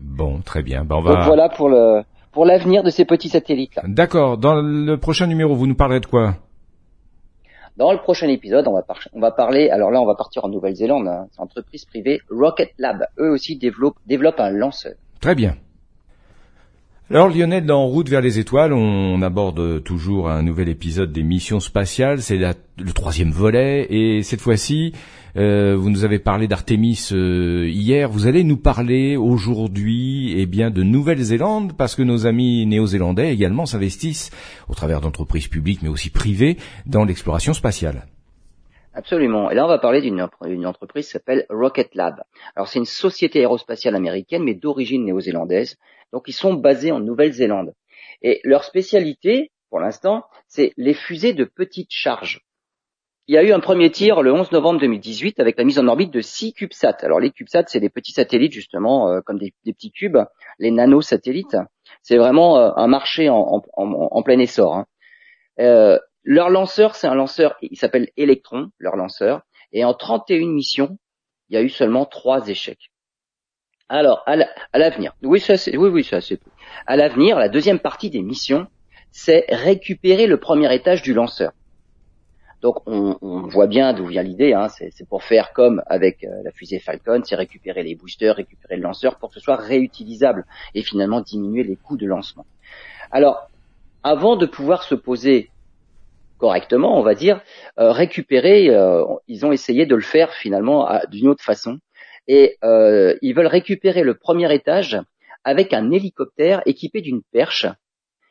Bon, 0.00 0.40
très 0.40 0.62
bien. 0.62 0.84
Ben, 0.84 0.96
on 0.96 1.00
va... 1.00 1.14
Donc 1.14 1.24
voilà 1.24 1.48
pour 1.48 1.68
le 1.68 2.02
pour 2.32 2.44
l'avenir 2.44 2.82
de 2.82 2.90
ces 2.90 3.04
petits 3.04 3.28
satellites 3.28 3.74
là. 3.76 3.82
D'accord. 3.86 4.38
Dans 4.38 4.60
le 4.60 4.96
prochain 4.96 5.26
numéro, 5.26 5.54
vous 5.54 5.66
nous 5.66 5.74
parlerez 5.74 6.00
de 6.00 6.06
quoi? 6.06 6.36
Dans 7.76 7.92
le 7.92 7.98
prochain 7.98 8.28
épisode, 8.28 8.66
on 8.66 8.74
va 8.74 8.84
on 9.12 9.20
va 9.20 9.30
parler. 9.30 9.70
Alors 9.70 9.92
là, 9.92 10.00
on 10.00 10.06
va 10.06 10.16
partir 10.16 10.44
en 10.44 10.48
Nouvelle-Zélande. 10.48 11.06
Hein, 11.06 11.28
entreprise 11.38 11.84
privée 11.84 12.20
Rocket 12.28 12.70
Lab. 12.76 13.06
Eux 13.18 13.30
aussi 13.30 13.56
développent 13.56 13.98
développent 14.06 14.40
un 14.40 14.50
lanceur. 14.50 14.94
Très 15.20 15.36
bien. 15.36 15.54
Alors 17.10 17.30
Lionel, 17.30 17.64
dans 17.64 17.86
Route 17.86 18.10
vers 18.10 18.20
les 18.20 18.38
étoiles, 18.38 18.74
on 18.74 19.22
aborde 19.22 19.82
toujours 19.82 20.28
un 20.28 20.42
nouvel 20.42 20.68
épisode 20.68 21.10
des 21.10 21.22
missions 21.22 21.58
spatiales. 21.58 22.20
C'est 22.20 22.36
le 22.36 22.92
troisième 22.92 23.30
volet 23.30 23.86
et 23.88 24.22
cette 24.22 24.42
fois-ci, 24.42 24.92
euh, 25.34 25.74
vous 25.74 25.88
nous 25.88 26.04
avez 26.04 26.18
parlé 26.18 26.48
d'Artemis 26.48 27.08
euh, 27.12 27.66
hier. 27.66 28.10
Vous 28.10 28.26
allez 28.26 28.44
nous 28.44 28.58
parler 28.58 29.16
aujourd'hui, 29.16 30.34
eh 30.36 30.44
bien, 30.44 30.70
de 30.70 30.82
Nouvelle-Zélande 30.82 31.72
parce 31.78 31.94
que 31.94 32.02
nos 32.02 32.26
amis 32.26 32.66
néo-zélandais 32.66 33.32
également 33.32 33.64
s'investissent 33.64 34.30
au 34.68 34.74
travers 34.74 35.00
d'entreprises 35.00 35.48
publiques 35.48 35.80
mais 35.80 35.88
aussi 35.88 36.10
privées 36.10 36.58
dans 36.84 37.06
l'exploration 37.06 37.54
spatiale. 37.54 38.04
Absolument. 38.92 39.50
Et 39.50 39.54
là, 39.54 39.64
on 39.64 39.68
va 39.68 39.78
parler 39.78 40.02
d'une 40.02 40.66
entreprise 40.66 41.06
qui 41.06 41.12
s'appelle 41.12 41.46
Rocket 41.48 41.94
Lab. 41.94 42.16
Alors, 42.56 42.68
c'est 42.68 42.80
une 42.80 42.84
société 42.84 43.38
aérospatiale 43.38 43.94
américaine, 43.94 44.42
mais 44.42 44.54
d'origine 44.54 45.04
néo-zélandaise. 45.04 45.78
Donc, 46.12 46.24
ils 46.26 46.32
sont 46.32 46.54
basés 46.54 46.92
en 46.92 47.00
Nouvelle-Zélande. 47.00 47.74
Et 48.22 48.40
leur 48.44 48.64
spécialité, 48.64 49.52
pour 49.70 49.80
l'instant, 49.80 50.24
c'est 50.46 50.72
les 50.76 50.94
fusées 50.94 51.34
de 51.34 51.44
petite 51.44 51.90
charge. 51.90 52.40
Il 53.26 53.34
y 53.34 53.38
a 53.38 53.42
eu 53.42 53.52
un 53.52 53.60
premier 53.60 53.90
tir 53.90 54.22
le 54.22 54.32
11 54.32 54.52
novembre 54.52 54.80
2018 54.80 55.38
avec 55.38 55.58
la 55.58 55.64
mise 55.64 55.78
en 55.78 55.86
orbite 55.86 56.10
de 56.10 56.22
six 56.22 56.54
CubeSats. 56.54 56.96
Alors, 57.02 57.20
les 57.20 57.30
CubeSats, 57.30 57.64
c'est 57.66 57.78
des 57.78 57.90
petits 57.90 58.12
satellites, 58.12 58.54
justement, 58.54 59.10
euh, 59.10 59.20
comme 59.20 59.38
des, 59.38 59.52
petits 59.64 59.92
cubes, 59.92 60.16
les 60.58 60.70
nanosatellites. 60.70 61.58
C'est 62.00 62.16
vraiment 62.16 62.56
euh, 62.56 62.70
un 62.76 62.86
marché 62.86 63.28
en, 63.28 64.22
plein 64.22 64.38
essor. 64.38 64.76
Hein. 64.76 64.86
Euh, 65.60 65.98
leur 66.22 66.48
lanceur, 66.48 66.94
c'est 66.94 67.06
un 67.06 67.14
lanceur, 67.14 67.56
il 67.60 67.76
s'appelle 67.76 68.08
Electron, 68.16 68.70
leur 68.78 68.96
lanceur, 68.96 69.42
et 69.72 69.84
en 69.84 69.92
31 69.92 70.46
missions, 70.48 70.98
il 71.50 71.54
y 71.54 71.58
a 71.58 71.62
eu 71.62 71.68
seulement 71.68 72.06
trois 72.06 72.48
échecs. 72.48 72.90
Alors, 73.88 74.22
à 74.26 74.36
l'avenir, 74.78 75.14
oui, 75.22 75.42
oui, 75.48 75.88
oui, 75.88 76.04
ça 76.04 76.20
c'est. 76.20 76.40
À 76.86 76.96
l'avenir, 76.96 77.38
la 77.38 77.48
deuxième 77.48 77.78
partie 77.78 78.10
des 78.10 78.22
missions, 78.22 78.66
c'est 79.10 79.46
récupérer 79.48 80.26
le 80.26 80.38
premier 80.38 80.72
étage 80.74 81.00
du 81.00 81.14
lanceur. 81.14 81.52
Donc, 82.60 82.76
on, 82.86 83.46
voit 83.48 83.68
bien 83.68 83.94
d'où 83.94 84.06
vient 84.06 84.22
l'idée. 84.22 84.52
Hein, 84.52 84.68
c'est 84.68 85.08
pour 85.08 85.22
faire 85.22 85.52
comme 85.52 85.82
avec 85.86 86.24
euh, 86.24 86.28
la 86.44 86.50
fusée 86.50 86.80
Falcon, 86.80 87.22
c'est 87.24 87.36
récupérer 87.36 87.82
les 87.82 87.94
boosters, 87.94 88.36
récupérer 88.36 88.76
le 88.76 88.82
lanceur 88.82 89.16
pour 89.16 89.30
que 89.30 89.36
ce 89.36 89.40
soit 89.40 89.56
réutilisable 89.56 90.44
et 90.74 90.82
finalement 90.82 91.20
diminuer 91.20 91.62
les 91.62 91.76
coûts 91.76 91.96
de 91.96 92.06
lancement. 92.06 92.46
Alors, 93.10 93.48
avant 94.02 94.36
de 94.36 94.44
pouvoir 94.44 94.82
se 94.82 94.96
poser 94.96 95.50
correctement, 96.38 96.98
on 96.98 97.02
va 97.02 97.14
dire, 97.14 97.40
euh, 97.78 97.92
récupérer. 97.92 98.70
Euh, 98.70 99.04
ils 99.26 99.44
ont 99.44 99.52
essayé 99.52 99.86
de 99.86 99.94
le 99.94 100.02
faire 100.02 100.32
finalement 100.32 100.88
d'une 101.10 101.28
autre 101.28 101.44
façon, 101.44 101.78
et 102.28 102.56
euh, 102.62 103.16
ils 103.22 103.34
veulent 103.34 103.46
récupérer 103.46 104.04
le 104.04 104.14
premier 104.14 104.54
étage 104.54 105.00
avec 105.42 105.72
un 105.72 105.90
hélicoptère 105.90 106.62
équipé 106.66 107.00
d'une 107.00 107.22
perche. 107.32 107.66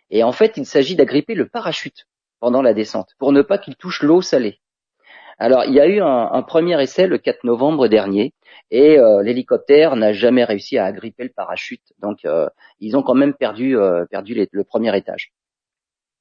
Et 0.09 0.23
en 0.23 0.31
fait, 0.31 0.55
il 0.55 0.65
s'agit 0.65 0.95
d'agripper 0.95 1.35
le 1.35 1.47
parachute 1.47 2.07
pendant 2.39 2.61
la 2.61 2.73
descente 2.73 3.09
pour 3.19 3.33
ne 3.33 3.41
pas 3.41 3.57
qu'il 3.57 3.75
touche 3.75 4.03
l'eau 4.03 4.21
salée. 4.21 4.59
Alors, 5.39 5.65
il 5.65 5.73
y 5.73 5.79
a 5.79 5.87
eu 5.87 5.99
un, 6.01 6.41
premier 6.41 6.81
essai 6.81 7.05
le 7.05 7.19
4 7.19 7.43
novembre 7.43 7.87
dernier, 7.87 8.33
et 8.71 8.97
l'hélicoptère 9.21 9.95
n'a 9.95 10.11
jamais 10.11 10.43
réussi 10.43 10.79
à 10.79 10.85
agripper 10.85 11.25
le 11.25 11.29
parachute. 11.29 11.93
Donc, 11.99 12.25
ils 12.79 12.97
ont 12.97 13.03
quand 13.03 13.13
même 13.13 13.35
perdu, 13.35 13.77
perdu 14.09 14.47
le 14.51 14.63
premier 14.63 14.97
étage. 14.97 15.31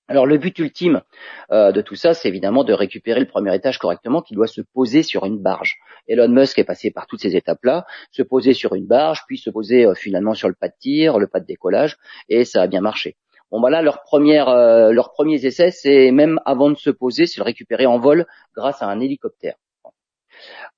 Alors 0.08 0.26
le 0.26 0.38
but 0.38 0.56
ultime 0.60 1.02
euh, 1.50 1.72
de 1.72 1.80
tout 1.80 1.96
ça, 1.96 2.14
c'est 2.14 2.28
évidemment 2.28 2.62
de 2.62 2.72
récupérer 2.72 3.18
le 3.18 3.26
premier 3.26 3.54
étage 3.54 3.78
correctement 3.78 4.22
qui 4.22 4.34
doit 4.34 4.46
se 4.46 4.60
poser 4.60 5.02
sur 5.02 5.24
une 5.24 5.42
barge. 5.42 5.78
Elon 6.06 6.28
Musk 6.28 6.58
est 6.60 6.64
passé 6.64 6.92
par 6.92 7.08
toutes 7.08 7.20
ces 7.20 7.34
étapes-là, 7.34 7.86
se 8.12 8.22
poser 8.22 8.54
sur 8.54 8.74
une 8.74 8.86
barge, 8.86 9.24
puis 9.26 9.36
se 9.36 9.50
poser 9.50 9.84
euh, 9.84 9.94
finalement 9.94 10.34
sur 10.34 10.48
le 10.48 10.54
pas 10.54 10.68
de 10.68 10.74
tir, 10.78 11.18
le 11.18 11.26
pas 11.26 11.40
de 11.40 11.46
décollage, 11.46 11.96
et 12.28 12.44
ça 12.44 12.62
a 12.62 12.66
bien 12.68 12.80
marché. 12.80 13.16
Bon 13.50 13.58
voilà, 13.58 13.82
leur 13.82 14.02
première, 14.02 14.48
euh, 14.48 14.92
leurs 14.92 15.10
premiers 15.12 15.44
essais, 15.44 15.72
c'est 15.72 16.12
même 16.12 16.40
avant 16.44 16.70
de 16.70 16.76
se 16.76 16.90
poser, 16.90 17.26
c'est 17.26 17.40
le 17.40 17.44
récupérer 17.44 17.86
en 17.86 17.98
vol 17.98 18.26
grâce 18.54 18.82
à 18.82 18.86
un 18.86 19.00
hélicoptère. 19.00 19.56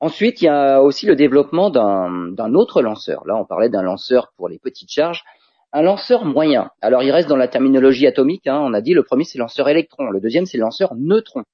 Ensuite, 0.01 0.41
il 0.41 0.45
y 0.45 0.49
a 0.49 0.81
aussi 0.81 1.07
le 1.07 1.17
développement 1.17 1.71
d'un 1.71 2.55
autre 2.55 2.83
lanceur. 2.83 3.27
Là, 3.27 3.37
on 3.37 3.45
parlait 3.45 3.69
d'un 3.69 3.83
lanceur 3.83 4.33
pour 4.37 4.49
les 4.49 4.59
petites 4.59 4.91
charges. 4.91 5.25
Un 5.73 5.83
lanceur 5.83 6.25
moyen. 6.25 6.71
Alors, 6.81 7.03
il 7.03 7.11
reste 7.11 7.29
dans 7.29 7.37
la 7.37 7.49
terminologie 7.49 8.07
atomique. 8.07 8.47
Hein. 8.47 8.59
on 8.61 8.73
a 8.73 8.81
dit 8.81 8.95
le 8.95 9.03
premier, 9.03 9.25
c'est 9.25 9.39
lanceur 9.39 9.69
électron. 9.69 10.11
Le 10.11 10.21
deuxième, 10.21 10.47
c'est 10.47 10.59
lanceur 10.59 10.95
neutron. 10.95 11.45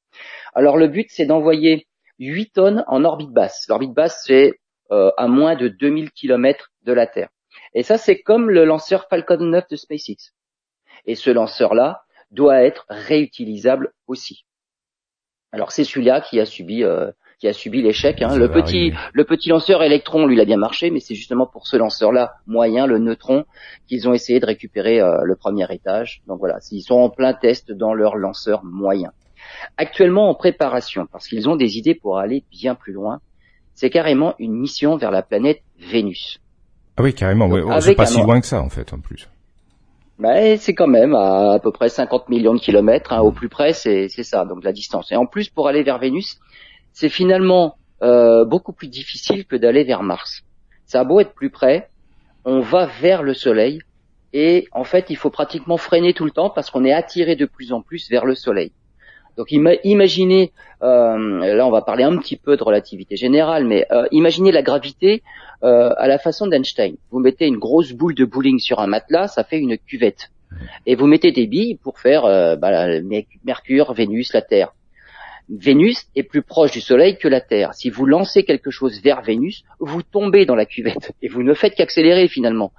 Alors, 0.55 0.77
le 0.77 0.87
but, 0.87 1.07
c'est 1.11 1.27
d'envoyer 1.27 1.87
8 2.19 2.53
tonnes 2.53 2.85
en 2.87 3.05
orbite 3.05 3.31
basse. 3.31 3.67
L'orbite 3.69 3.93
basse, 3.93 4.23
c'est 4.25 4.61
euh, 4.93 5.11
à 5.17 5.27
moins 5.27 5.57
de 5.57 5.69
2000 5.69 6.13
km 6.13 6.71
de 6.83 6.93
la 6.93 7.07
Terre. 7.07 7.31
Et 7.73 7.83
ça, 7.83 7.99
c'est 7.99 8.21
comme 8.21 8.51
le 8.51 8.65
lanceur 8.65 9.07
Falcon 9.09 9.39
9 9.39 9.65
de 9.69 9.77
SpaceX. 9.77 10.33
Et 11.07 11.17
ce 11.17 11.31
lanceur-là 11.31 12.03
doit 12.31 12.63
être 12.63 12.87
réutilisable 12.89 13.93
aussi. 14.07 14.45
Alors 15.55 15.71
c'est 15.71 15.85
celui-là 15.85 16.21
qui 16.21 16.41
a 16.41 16.47
subi 16.47 16.83
euh, 16.83 17.13
qui 17.39 17.49
a 17.49 17.53
subi 17.53 17.83
l'échec. 17.83 18.23
Hein. 18.23 18.37
Le 18.37 18.51
petit 18.51 18.93
le 19.13 19.25
petit 19.25 19.49
lanceur 19.49 19.83
électron, 19.83 20.27
lui, 20.27 20.37
il 20.37 20.41
a 20.41 20.45
bien 20.45 20.57
marché, 20.57 20.91
mais 20.91 21.01
c'est 21.01 21.15
justement 21.15 21.47
pour 21.47 21.67
ce 21.67 21.77
lanceur-là 21.77 22.35
moyen, 22.47 22.87
le 22.87 22.99
neutron, 22.99 23.45
qu'ils 23.87 24.09
ont 24.09 24.15
essayé 24.15 24.41
de 24.41 24.47
récupérer 24.47 25.01
euh, 25.01 25.19
le 25.23 25.37
premier 25.37 25.67
étage. 25.71 26.23
Donc 26.27 26.39
voilà, 26.39 26.59
ils 26.71 26.83
sont 26.83 26.97
en 26.97 27.11
plein 27.11 27.35
test 27.35 27.73
dans 27.73 27.95
leur 27.95 28.17
lanceur 28.17 28.65
moyen. 28.65 29.11
Actuellement 29.77 30.31
en 30.31 30.35
préparation, 30.35 31.07
parce 31.11 31.29
qu'ils 31.29 31.49
ont 31.49 31.57
des 31.57 31.77
idées 31.77 31.95
pour 31.95 32.19
aller 32.19 32.45
bien 32.51 32.75
plus 32.75 32.93
loin. 32.93 33.21
C'est 33.75 33.91
carrément 33.91 34.35
une 34.39 34.53
mission 34.53 34.97
vers 34.97 35.11
la 35.11 35.23
planète 35.23 35.63
Vénus. 35.79 36.39
Ah 36.97 37.03
oui, 37.03 37.13
carrément. 37.13 37.49
Ouais. 37.49 37.63
c'est 37.81 37.97
pas 37.97 38.07
si 38.07 38.23
loin 38.23 38.41
que 38.41 38.47
ça 38.47 38.61
en 38.61 38.69
fait, 38.69 38.93
en 38.93 39.01
plus. 39.01 39.29
Ben, 40.19 40.57
c'est 40.59 40.75
quand 40.75 40.87
même 40.87 41.15
à, 41.17 41.55
à 41.55 41.59
peu 41.59 41.73
près 41.73 41.89
50 41.89 42.29
millions 42.29 42.55
de 42.55 42.61
kilomètres. 42.61 43.13
Hein, 43.13 43.21
au 43.21 43.33
plus 43.33 43.49
près, 43.49 43.73
c'est 43.73 44.09
ça, 44.09 44.45
donc 44.45 44.63
la 44.63 44.73
distance. 44.73 45.11
Et 45.11 45.17
en 45.17 45.27
plus, 45.27 45.49
pour 45.49 45.67
aller 45.67 45.83
vers 45.83 45.99
Vénus, 45.99 46.39
c'est 46.95 47.11
finalement 47.11 47.77
euh, 48.03 48.47
beaucoup 48.47 48.73
plus 48.73 48.89
difficile 48.89 49.45
que 49.45 49.57
d'aller 49.57 49.85
vers 49.85 50.03
Mars. 50.03 50.43
Ça 50.87 51.01
a 51.01 51.05
beau 51.05 51.21
être 51.21 51.35
plus 51.35 51.51
près, 51.51 51.91
on 52.47 52.61
va 52.61 52.87
vers 52.87 53.23
le 53.23 53.35
Soleil 53.35 53.81
et 54.33 54.67
en 54.73 54.85
fait, 54.85 55.11
il 55.11 55.17
faut 55.17 55.31
pratiquement 55.31 55.77
freiner 55.77 56.13
tout 56.15 56.25
le 56.25 56.31
temps 56.31 56.51
parce 56.51 56.71
qu'on 56.71 56.85
est 56.85 56.93
attiré 56.93 57.37
de 57.37 57.47
plus 57.47 57.73
en 57.73 57.83
plus 57.83 58.09
vers 58.11 58.25
le 58.25 58.35
Soleil. 58.35 58.73
Donc 59.37 59.51
imaginez, 59.51 60.53
euh, 60.83 61.57
là 61.57 61.67
on 61.67 61.71
va 61.71 61.83
parler 61.83 62.05
un 62.05 62.17
petit 62.19 62.37
peu 62.37 62.57
de 62.57 62.63
relativité 62.63 63.17
générale, 63.17 63.65
mais 63.65 63.85
euh, 63.91 64.07
imaginez 64.13 64.53
la 64.53 64.63
gravité 64.63 65.23
euh, 65.65 65.91
à 65.97 66.07
la 66.07 66.19
façon 66.19 66.47
d'Einstein. 66.47 66.95
Vous 67.11 67.19
mettez 67.19 67.47
une 67.47 67.59
grosse 67.59 67.93
boule 67.93 68.15
de 68.15 68.25
bowling 68.25 68.61
sur 68.61 68.79
un 68.79 68.87
matelas, 68.87 69.29
ça 69.29 69.43
fait 69.43 69.59
une 69.59 69.77
cuvette. 69.77 70.31
Et 70.87 70.95
vous 70.95 71.07
mettez 71.07 71.33
des 71.33 71.49
billes 71.49 71.77
pour 71.83 71.99
faire 71.99 72.23
bah, 72.59 72.87
Mercure, 73.45 73.93
Vénus, 73.93 74.33
la 74.33 74.43
Terre. 74.43 74.73
Vénus 75.49 76.07
est 76.17 76.23
plus 76.23 76.43
proche 76.43 76.73
du 76.73 76.81
Soleil 76.81 77.19
que 77.19 77.29
la 77.29 77.41
Terre. 77.41 77.75
Si 77.75 77.91
vous 77.91 78.07
lancez 78.07 78.45
quelque 78.45 78.71
chose 78.71 79.01
vers 79.03 79.23
Vénus, 79.23 79.65
vous 79.79 80.03
tombez 80.03 80.47
dans 80.47 80.55
la 80.55 80.67
cuvette 80.67 81.13
et 81.23 81.29
vous 81.29 81.43
ne 81.43 81.55
faites 81.55 81.75
qu'accélérer 81.75 82.29
finalement. 82.29 82.73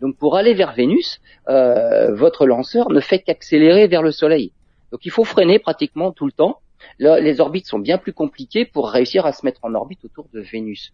Donc 0.00 0.16
pour 0.16 0.36
aller 0.36 0.54
vers 0.54 0.72
Vénus, 0.72 1.20
votre 1.46 2.46
lanceur 2.46 2.90
ne 2.90 3.00
fait 3.00 3.18
qu'accélérer 3.20 3.86
vers 3.86 4.02
le 4.02 4.12
Soleil. 4.12 4.52
Donc 4.92 5.04
il 5.04 5.10
faut 5.10 5.24
freiner 5.24 5.58
pratiquement 5.58 6.12
tout 6.12 6.26
le 6.26 6.32
temps. 6.32 6.60
les 6.98 7.40
orbites 7.40 7.66
sont 7.66 7.78
bien 7.78 7.98
plus 7.98 8.12
compliquées 8.12 8.64
pour 8.64 8.90
réussir 8.90 9.26
à 9.26 9.32
se 9.32 9.44
mettre 9.44 9.60
en 9.62 9.74
orbite 9.74 10.04
autour 10.04 10.26
de 10.32 10.40
Vénus. 10.40 10.92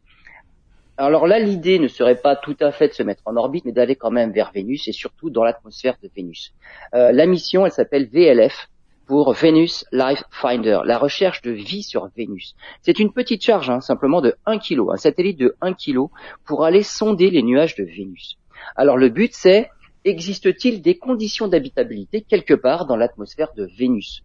Alors 0.98 1.26
là, 1.26 1.38
l'idée 1.38 1.78
ne 1.78 1.88
serait 1.88 2.16
pas 2.16 2.36
tout 2.36 2.56
à 2.60 2.72
fait 2.72 2.88
de 2.88 2.94
se 2.94 3.02
mettre 3.02 3.22
en 3.26 3.36
orbite, 3.36 3.66
mais 3.66 3.72
d'aller 3.72 3.96
quand 3.96 4.10
même 4.10 4.32
vers 4.32 4.50
Vénus 4.52 4.88
et 4.88 4.92
surtout 4.92 5.28
dans 5.28 5.44
l'atmosphère 5.44 5.96
de 6.02 6.08
Vénus. 6.14 6.54
Euh, 6.94 7.12
la 7.12 7.26
mission, 7.26 7.66
elle 7.66 7.72
s'appelle 7.72 8.06
VLF 8.06 8.68
pour 9.06 9.32
Venus 9.32 9.84
Life 9.92 10.24
Finder, 10.30 10.80
la 10.84 10.98
recherche 10.98 11.42
de 11.42 11.52
vie 11.52 11.82
sur 11.82 12.08
Vénus. 12.16 12.54
C'est 12.82 12.98
une 12.98 13.12
petite 13.12 13.42
charge, 13.42 13.70
hein, 13.70 13.80
simplement 13.80 14.20
de 14.20 14.34
1 14.46 14.58
kg, 14.58 14.90
un 14.92 14.96
satellite 14.96 15.38
de 15.38 15.56
1 15.60 15.74
kg 15.74 16.08
pour 16.44 16.64
aller 16.64 16.82
sonder 16.82 17.30
les 17.30 17.42
nuages 17.42 17.76
de 17.76 17.84
Vénus. 17.84 18.36
Alors 18.74 18.96
le 18.96 19.08
but, 19.08 19.32
c'est 19.32 19.70
existe-t-il 20.04 20.82
des 20.82 20.98
conditions 20.98 21.48
d'habitabilité 21.48 22.22
quelque 22.22 22.54
part 22.54 22.86
dans 22.86 22.96
l'atmosphère 22.96 23.52
de 23.56 23.68
Vénus? 23.78 24.22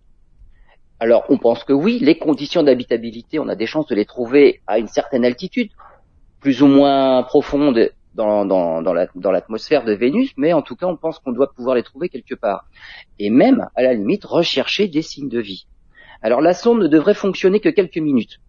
Alors, 1.00 1.24
on 1.30 1.40
pense 1.40 1.64
que 1.64 1.74
oui, 1.74 1.98
les 2.00 2.20
conditions 2.20 2.62
d'habitabilité, 2.62 3.40
on 3.40 3.48
a 3.48 3.56
des 3.56 3.66
chances 3.66 3.88
de 3.88 3.96
les 3.96 4.06
trouver 4.06 4.62
à 4.68 4.78
une 4.78 4.88
certaine 4.88 5.26
altitude, 5.26 5.72
plus 6.40 6.62
ou 6.62 6.68
moins 6.68 7.24
profonde 7.24 7.90
dans, 8.16 8.46
dans 8.46 9.32
l'atmosphère 9.32 9.84
de 9.84 9.94
Vénus, 9.94 10.32
mais 10.38 10.54
en 10.54 10.62
tout 10.62 10.76
cas, 10.76 10.86
on 10.86 10.98
pense 10.98 11.20
qu'on 11.20 11.32
doit 11.32 11.52
pouvoir 11.54 11.76
les 11.76 11.84
trouver 11.84 12.10
quelque 12.10 12.36
part. 12.36 12.66
Et 13.20 13.30
même, 13.30 13.68
à 13.76 13.84
la 13.84 13.94
limite, 13.94 14.26
rechercher 14.26 14.88
des 14.88 15.02
signes 15.02 15.30
de 15.30 15.40
vie. 15.40 15.66
Alors, 16.22 16.42
la 16.42 16.54
sonde 16.54 16.82
ne 16.82 16.88
devrait 16.88 17.14
fonctionner 17.14 17.60
que 17.60 17.70
quelques 17.70 17.98
minutes. 17.98 18.40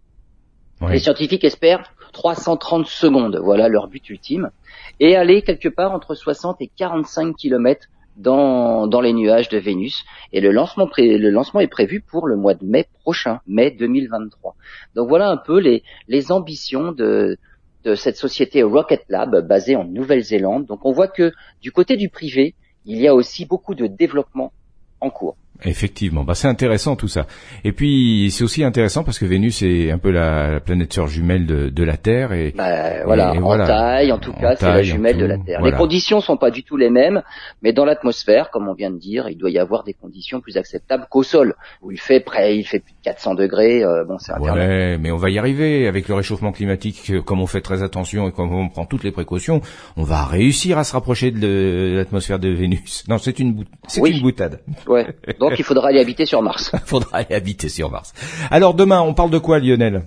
Les 0.89 0.99
scientifiques 0.99 1.45
espèrent 1.45 1.93
330 2.11 2.87
secondes, 2.87 3.39
voilà 3.41 3.69
leur 3.69 3.87
but 3.87 4.09
ultime, 4.09 4.51
et 4.99 5.15
aller 5.15 5.41
quelque 5.41 5.69
part 5.69 5.93
entre 5.93 6.13
60 6.13 6.57
et 6.59 6.69
45 6.75 7.35
kilomètres 7.37 7.87
dans, 8.17 8.85
dans 8.87 8.99
les 8.99 9.13
nuages 9.13 9.47
de 9.47 9.57
Vénus. 9.57 10.03
Et 10.33 10.41
le 10.41 10.51
lancement, 10.51 10.89
le 10.97 11.29
lancement 11.29 11.61
est 11.61 11.67
prévu 11.67 12.01
pour 12.01 12.27
le 12.27 12.35
mois 12.35 12.53
de 12.53 12.65
mai 12.65 12.85
prochain, 13.01 13.39
mai 13.47 13.71
2023. 13.71 14.55
Donc 14.95 15.07
voilà 15.07 15.29
un 15.29 15.37
peu 15.37 15.57
les, 15.59 15.83
les 16.09 16.31
ambitions 16.33 16.91
de, 16.91 17.37
de 17.83 17.95
cette 17.95 18.15
société 18.15 18.63
Rocket 18.63 19.03
Lab 19.09 19.45
basée 19.47 19.75
en 19.75 19.83
Nouvelle-Zélande. 19.83 20.65
Donc 20.65 20.85
on 20.85 20.91
voit 20.91 21.07
que 21.07 21.31
du 21.61 21.71
côté 21.71 21.97
du 21.97 22.09
privé, 22.09 22.55
il 22.85 22.99
y 22.99 23.07
a 23.07 23.15
aussi 23.15 23.45
beaucoup 23.45 23.75
de 23.75 23.87
développement 23.87 24.53
en 24.99 25.09
cours. 25.09 25.37
Effectivement, 25.65 26.23
bah 26.23 26.35
c'est 26.35 26.47
intéressant 26.47 26.95
tout 26.95 27.07
ça. 27.07 27.25
Et 27.63 27.71
puis 27.71 28.29
c'est 28.31 28.43
aussi 28.43 28.63
intéressant 28.63 29.03
parce 29.03 29.19
que 29.19 29.25
Vénus 29.25 29.61
est 29.61 29.91
un 29.91 29.97
peu 29.97 30.11
la, 30.11 30.59
planète 30.59 30.93
sœur 30.93 31.07
jumelle 31.07 31.45
de, 31.45 31.69
de, 31.69 31.83
la 31.83 31.97
Terre 31.97 32.33
et, 32.33 32.53
bah, 32.55 33.03
voilà, 33.05 33.33
en 33.33 33.57
taille 33.57 34.11
en 34.11 34.17
tout 34.17 34.33
cas, 34.33 34.55
c'est 34.55 34.65
la 34.65 34.83
jumelle 34.83 35.17
de 35.17 35.25
la 35.25 35.37
Terre. 35.37 35.61
Les 35.61 35.71
conditions 35.71 36.21
sont 36.21 36.37
pas 36.37 36.51
du 36.51 36.63
tout 36.63 36.77
les 36.77 36.89
mêmes, 36.89 37.21
mais 37.61 37.73
dans 37.73 37.85
l'atmosphère, 37.85 38.49
comme 38.51 38.67
on 38.67 38.73
vient 38.73 38.91
de 38.91 38.97
dire, 38.97 39.29
il 39.29 39.37
doit 39.37 39.49
y 39.49 39.59
avoir 39.59 39.83
des 39.83 39.93
conditions 39.93 40.41
plus 40.41 40.57
acceptables 40.57 41.07
qu'au 41.09 41.23
sol 41.23 41.55
où 41.81 41.91
il 41.91 41.99
fait 41.99 42.19
près, 42.19 42.57
il 42.57 42.63
fait 42.63 42.79
plus 42.79 42.93
de 42.93 43.03
400 43.03 43.35
degrés. 43.35 43.83
Euh, 43.83 44.03
bon, 44.03 44.17
c'est 44.19 44.33
Ouais, 44.39 44.97
mais 44.97 45.11
on 45.11 45.17
va 45.17 45.29
y 45.29 45.37
arriver 45.37 45.87
avec 45.87 46.07
le 46.07 46.15
réchauffement 46.15 46.51
climatique. 46.51 47.09
Euh, 47.09 47.21
comme 47.21 47.41
on 47.41 47.47
fait 47.47 47.61
très 47.61 47.83
attention 47.83 48.27
et 48.27 48.31
comme 48.31 48.53
on 48.53 48.69
prend 48.69 48.85
toutes 48.85 49.03
les 49.03 49.11
précautions, 49.11 49.61
on 49.97 50.03
va 50.03 50.25
réussir 50.25 50.77
à 50.77 50.83
se 50.83 50.93
rapprocher 50.93 51.31
de 51.31 51.93
l'atmosphère 51.95 52.39
de 52.39 52.49
Vénus. 52.49 53.03
Non, 53.07 53.17
c'est 53.17 53.39
une, 53.39 53.65
c'est 53.87 54.01
une 54.01 54.21
boutade. 54.21 54.61
Ouais. 54.87 55.07
Donc 55.39 55.52
il 55.57 55.63
faudra 55.63 55.89
aller 55.89 55.99
habiter 55.99 56.25
sur 56.25 56.41
Mars. 56.41 56.71
il 56.73 56.79
faudra 56.85 57.19
aller 57.19 57.35
habiter 57.35 57.69
sur 57.69 57.89
Mars. 57.89 58.13
Alors 58.51 58.73
demain, 58.73 59.01
on 59.01 59.13
parle 59.13 59.31
de 59.31 59.37
quoi, 59.37 59.59
Lionel? 59.59 60.03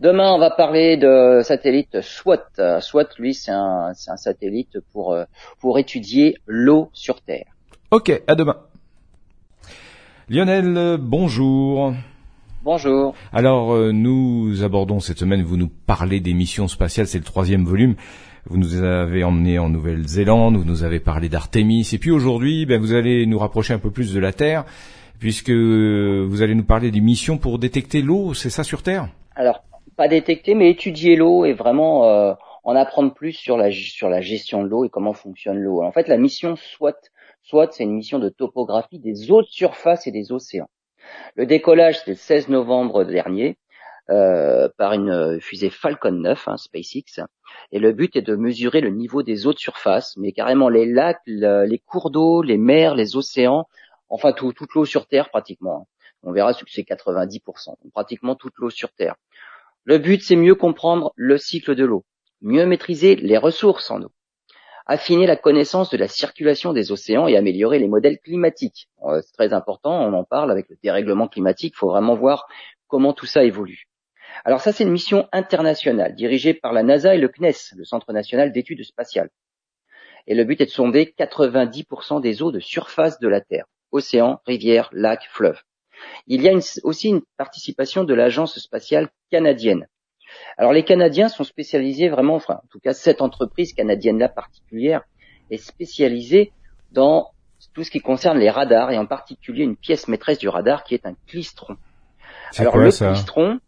Demain, 0.00 0.32
on 0.32 0.38
va 0.38 0.50
parler 0.50 0.96
de 0.96 1.42
satellite 1.44 2.00
SWAT. 2.00 2.80
SWAT, 2.80 3.08
lui, 3.18 3.34
c'est 3.34 3.50
un, 3.50 3.92
un, 4.08 4.16
satellite 4.16 4.78
pour, 4.92 5.12
euh, 5.12 5.24
pour 5.60 5.78
étudier 5.78 6.38
l'eau 6.46 6.88
sur 6.94 7.20
Terre. 7.20 7.44
Ok, 7.90 8.10
à 8.26 8.34
demain. 8.34 8.56
Lionel, 10.30 10.96
bonjour. 10.98 11.92
Bonjour. 12.62 13.14
Alors, 13.32 13.72
euh, 13.72 13.90
nous 13.90 14.62
abordons 14.62 15.00
cette 15.00 15.18
semaine, 15.18 15.42
vous 15.42 15.56
nous 15.56 15.70
parlez 15.86 16.20
des 16.20 16.34
missions 16.34 16.68
spatiales, 16.68 17.06
c'est 17.06 17.18
le 17.18 17.24
troisième 17.24 17.64
volume. 17.64 17.96
Vous 18.46 18.56
nous 18.56 18.82
avez 18.82 19.22
emmenés 19.22 19.58
en 19.58 19.68
Nouvelle-Zélande, 19.68 20.56
vous 20.56 20.64
nous 20.64 20.82
avez 20.82 21.00
parlé 21.00 21.28
d'Artémis, 21.28 21.88
et 21.92 21.98
puis 21.98 22.10
aujourd'hui, 22.10 22.66
ben, 22.66 22.80
vous 22.80 22.94
allez 22.94 23.26
nous 23.26 23.38
rapprocher 23.38 23.74
un 23.74 23.78
peu 23.78 23.90
plus 23.90 24.14
de 24.14 24.20
la 24.20 24.32
Terre, 24.32 24.64
puisque 25.18 25.50
vous 25.50 26.42
allez 26.42 26.54
nous 26.54 26.64
parler 26.64 26.90
des 26.90 27.00
missions 27.00 27.38
pour 27.38 27.58
détecter 27.58 28.00
l'eau, 28.02 28.34
c'est 28.34 28.50
ça 28.50 28.64
sur 28.64 28.82
Terre? 28.82 29.08
Alors, 29.36 29.62
pas 29.96 30.08
détecter, 30.08 30.54
mais 30.54 30.70
étudier 30.70 31.16
l'eau 31.16 31.44
et 31.44 31.52
vraiment 31.52 32.04
euh, 32.04 32.32
en 32.64 32.74
apprendre 32.74 33.12
plus 33.12 33.32
sur 33.32 33.58
la, 33.58 33.70
sur 33.70 34.08
la 34.08 34.22
gestion 34.22 34.62
de 34.62 34.68
l'eau 34.68 34.84
et 34.84 34.88
comment 34.88 35.12
fonctionne 35.12 35.58
l'eau. 35.58 35.82
En 35.82 35.92
fait, 35.92 36.08
la 36.08 36.16
mission 36.16 36.56
SWAT, 36.56 36.96
SWAT, 37.42 37.68
c'est 37.72 37.84
une 37.84 37.94
mission 37.94 38.18
de 38.18 38.30
topographie 38.30 38.98
des 38.98 39.30
eaux 39.30 39.42
de 39.42 39.48
surface 39.48 40.06
et 40.06 40.10
des 40.10 40.32
océans. 40.32 40.68
Le 41.34 41.46
décollage, 41.46 41.98
c'était 41.98 42.12
le 42.12 42.16
16 42.16 42.48
novembre 42.48 43.04
dernier. 43.04 43.56
Euh, 44.10 44.68
par 44.76 44.92
une 44.92 45.40
fusée 45.40 45.70
Falcon 45.70 46.10
9, 46.10 46.48
hein, 46.48 46.56
SpaceX. 46.56 47.20
Et 47.70 47.78
le 47.78 47.92
but 47.92 48.16
est 48.16 48.22
de 48.22 48.34
mesurer 48.34 48.80
le 48.80 48.90
niveau 48.90 49.22
des 49.22 49.46
eaux 49.46 49.52
de 49.52 49.58
surface, 49.58 50.16
mais 50.16 50.32
carrément 50.32 50.68
les 50.68 50.84
lacs, 50.84 51.20
les 51.26 51.78
cours 51.78 52.10
d'eau, 52.10 52.42
les 52.42 52.58
mers, 52.58 52.96
les 52.96 53.14
océans, 53.14 53.68
enfin 54.08 54.32
tout, 54.32 54.52
toute 54.52 54.74
l'eau 54.74 54.84
sur 54.84 55.06
Terre 55.06 55.30
pratiquement. 55.30 55.82
Hein. 55.82 55.86
On 56.24 56.32
verra 56.32 56.54
que 56.54 56.64
c'est 56.66 56.82
90%, 56.82 57.76
pratiquement 57.92 58.34
toute 58.34 58.54
l'eau 58.56 58.70
sur 58.70 58.90
Terre. 58.92 59.14
Le 59.84 59.98
but, 59.98 60.22
c'est 60.22 60.36
mieux 60.36 60.56
comprendre 60.56 61.12
le 61.14 61.38
cycle 61.38 61.76
de 61.76 61.84
l'eau, 61.84 62.04
mieux 62.42 62.66
maîtriser 62.66 63.14
les 63.14 63.38
ressources 63.38 63.92
en 63.92 64.02
eau, 64.02 64.10
affiner 64.86 65.26
la 65.26 65.36
connaissance 65.36 65.88
de 65.88 65.96
la 65.96 66.08
circulation 66.08 66.72
des 66.72 66.90
océans 66.90 67.28
et 67.28 67.36
améliorer 67.36 67.78
les 67.78 67.88
modèles 67.88 68.18
climatiques. 68.18 68.88
Euh, 69.04 69.20
c'est 69.22 69.32
très 69.32 69.52
important, 69.52 69.92
on 70.02 70.12
en 70.14 70.24
parle 70.24 70.50
avec 70.50 70.68
le 70.68 70.76
dérèglement 70.82 71.28
climatique, 71.28 71.74
il 71.76 71.78
faut 71.78 71.90
vraiment 71.90 72.16
voir 72.16 72.48
comment 72.88 73.12
tout 73.12 73.26
ça 73.26 73.44
évolue. 73.44 73.89
Alors 74.44 74.60
ça, 74.60 74.72
c'est 74.72 74.84
une 74.84 74.90
mission 74.90 75.28
internationale 75.32 76.14
dirigée 76.14 76.54
par 76.54 76.72
la 76.72 76.82
NASA 76.82 77.14
et 77.14 77.18
le 77.18 77.28
CNES, 77.28 77.76
le 77.76 77.84
Centre 77.84 78.12
national 78.12 78.52
d'études 78.52 78.84
spatiales. 78.84 79.30
Et 80.26 80.34
le 80.34 80.44
but 80.44 80.60
est 80.60 80.66
de 80.66 80.70
sonder 80.70 81.14
90% 81.18 82.20
des 82.20 82.42
eaux 82.42 82.52
de 82.52 82.60
surface 82.60 83.18
de 83.20 83.28
la 83.28 83.40
Terre, 83.40 83.66
océans, 83.90 84.40
rivières, 84.46 84.90
lacs, 84.92 85.28
fleuves. 85.30 85.60
il 86.26 86.42
y 86.42 86.48
a 86.48 86.52
aussi 86.84 87.08
une 87.08 87.22
participation 87.36 88.04
de 88.04 88.14
l'agence 88.14 88.58
spatiale 88.58 89.08
canadienne. 89.30 89.86
Alors 90.56 90.72
les 90.72 90.84
Canadiens 90.84 91.28
sont 91.28 91.44
spécialisés 91.44 92.08
vraiment, 92.08 92.34
enfin 92.34 92.60
en 92.62 92.66
tout 92.70 92.80
cas 92.80 92.92
cette 92.92 93.20
entreprise 93.20 93.72
canadienne-là 93.72 94.28
particulière 94.28 95.02
est 95.50 95.56
spécialisée 95.56 96.52
dans 96.92 97.30
tout 97.74 97.84
ce 97.84 97.90
qui 97.90 98.00
concerne 98.00 98.38
les 98.38 98.50
radars 98.50 98.90
et 98.90 98.98
en 98.98 99.06
particulier 99.06 99.64
une 99.64 99.76
pièce 99.76 100.08
maîtresse 100.08 100.38
du 100.38 100.48
radar 100.48 100.84
qui 100.84 100.94
est 100.94 101.06
un 101.06 101.14
clistron. 101.26 101.76
Alors 102.56 102.78
le 102.78 102.90
clistron, 102.90 103.60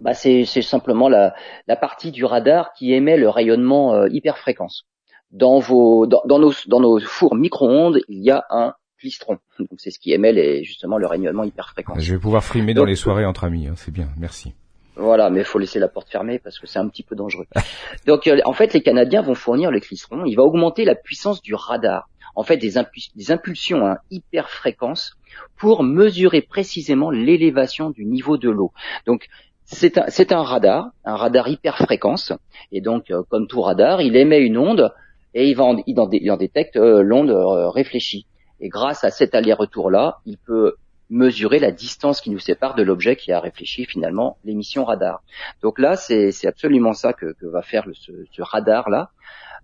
bah, 0.00 0.14
c'est 0.14 0.44
simplement 0.44 1.08
la, 1.08 1.34
la, 1.66 1.76
partie 1.76 2.10
du 2.10 2.24
radar 2.24 2.72
qui 2.72 2.92
émet 2.92 3.16
le 3.16 3.28
rayonnement 3.28 3.94
euh, 3.94 4.08
hyperfréquence. 4.10 4.86
Dans 5.30 5.58
vos 5.58 6.06
dans, 6.06 6.22
dans, 6.26 6.38
nos 6.38 6.52
dans 6.66 6.80
nos 6.80 7.00
fours 7.00 7.34
micro-ondes, 7.34 8.00
il 8.08 8.22
y 8.22 8.30
a 8.30 8.44
un 8.50 8.74
clistron. 8.98 9.38
Donc 9.58 9.78
c'est 9.78 9.90
ce 9.90 9.98
qui 9.98 10.12
émet 10.12 10.32
les, 10.32 10.64
justement 10.64 10.98
le 10.98 11.06
rayonnement 11.06 11.44
hyperfréquence. 11.44 11.98
Je 12.00 12.14
vais 12.14 12.20
pouvoir 12.20 12.44
frimer 12.44 12.74
dans 12.74 12.84
les 12.84 12.94
soirées 12.94 13.24
entre 13.24 13.44
amis, 13.44 13.66
hein, 13.66 13.74
c'est 13.76 13.92
bien, 13.92 14.08
merci. 14.18 14.54
Voilà, 14.96 15.28
mais 15.28 15.40
il 15.40 15.44
faut 15.44 15.58
laisser 15.58 15.78
la 15.78 15.88
porte 15.88 16.08
fermée 16.08 16.38
parce 16.38 16.58
que 16.58 16.66
c'est 16.66 16.78
un 16.78 16.88
petit 16.88 17.02
peu 17.02 17.14
dangereux. 17.14 17.46
Donc 18.06 18.26
euh, 18.26 18.40
en 18.44 18.54
fait, 18.54 18.72
les 18.72 18.82
Canadiens 18.82 19.20
vont 19.22 19.34
fournir 19.34 19.70
le 19.70 19.80
clistron. 19.80 20.24
Il 20.24 20.36
va 20.36 20.42
augmenter 20.42 20.84
la 20.84 20.94
puissance 20.94 21.42
du 21.42 21.54
radar. 21.54 22.08
En 22.34 22.42
fait, 22.42 22.56
des, 22.56 22.74
des 23.14 23.30
impulsions 23.30 23.86
à 23.86 23.98
hyper 24.10 24.50
fréquence 24.50 25.16
pour 25.56 25.82
mesurer 25.82 26.42
précisément 26.42 27.10
l'élévation 27.10 27.90
du 27.90 28.04
niveau 28.04 28.36
de 28.38 28.50
l'eau. 28.50 28.72
Donc 29.06 29.28
c'est 29.66 29.98
un, 29.98 30.38
un, 30.38 30.42
radar, 30.42 30.90
un 31.04 31.16
radar 31.16 31.48
hyper 31.48 31.76
fréquence. 31.76 32.32
Et 32.72 32.80
donc, 32.80 33.10
euh, 33.10 33.22
comme 33.28 33.46
tout 33.46 33.60
radar, 33.60 34.00
il 34.00 34.16
émet 34.16 34.40
une 34.40 34.58
onde 34.58 34.92
et 35.34 35.48
il, 35.50 35.56
va 35.56 35.64
en, 35.64 35.76
il, 35.86 36.00
en, 36.00 36.36
détecte 36.36 36.76
euh, 36.76 37.02
l'onde 37.02 37.30
réfléchie. 37.74 38.26
Et 38.60 38.68
grâce 38.68 39.04
à 39.04 39.10
cet 39.10 39.34
aller-retour-là, 39.34 40.18
il 40.24 40.38
peut 40.38 40.76
mesurer 41.10 41.58
la 41.58 41.70
distance 41.70 42.20
qui 42.20 42.30
nous 42.30 42.38
sépare 42.38 42.74
de 42.74 42.82
l'objet 42.82 43.16
qui 43.16 43.32
a 43.32 43.40
réfléchi 43.40 43.84
finalement 43.84 44.38
l'émission 44.44 44.84
radar. 44.84 45.22
Donc 45.62 45.78
là, 45.78 45.96
c'est 45.96 46.46
absolument 46.46 46.92
ça 46.92 47.12
que, 47.12 47.34
va 47.42 47.62
faire 47.62 47.86
ce, 47.92 48.42
radar 48.42 48.90
là. 48.90 49.10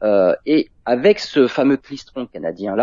Euh, 0.02 0.34
et 0.46 0.68
avec 0.84 1.20
ce 1.20 1.46
fameux 1.46 1.76
clistron 1.76 2.26
canadien 2.26 2.74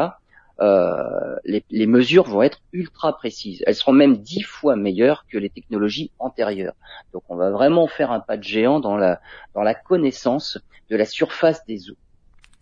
euh, 0.62 1.36
les, 1.46 1.88
mesures 1.88 2.26
vont 2.26 2.42
être 2.42 2.60
ultra 2.74 3.18
précises. 3.18 3.64
Elles 3.66 3.76
seront 3.76 3.94
même 3.94 4.18
dix 4.18 4.42
fois 4.42 4.76
meilleures 4.76 5.26
que 5.32 5.38
les 5.38 5.50
technologies 5.50 6.12
antérieures. 6.20 6.76
Donc 7.14 7.24
on 7.30 7.36
va 7.36 7.50
vraiment 7.52 7.88
faire 7.88 8.12
un 8.12 8.20
pas 8.20 8.38
de 8.38 8.44
géant 8.44 8.80
dans 8.80 8.98
la 8.98 9.22
dans 9.54 9.62
la 9.64 9.74
connaissance 9.74 10.60
de 10.90 10.96
la 10.96 11.06
surface 11.06 11.66
des 11.66 11.90
eaux. 11.90 11.98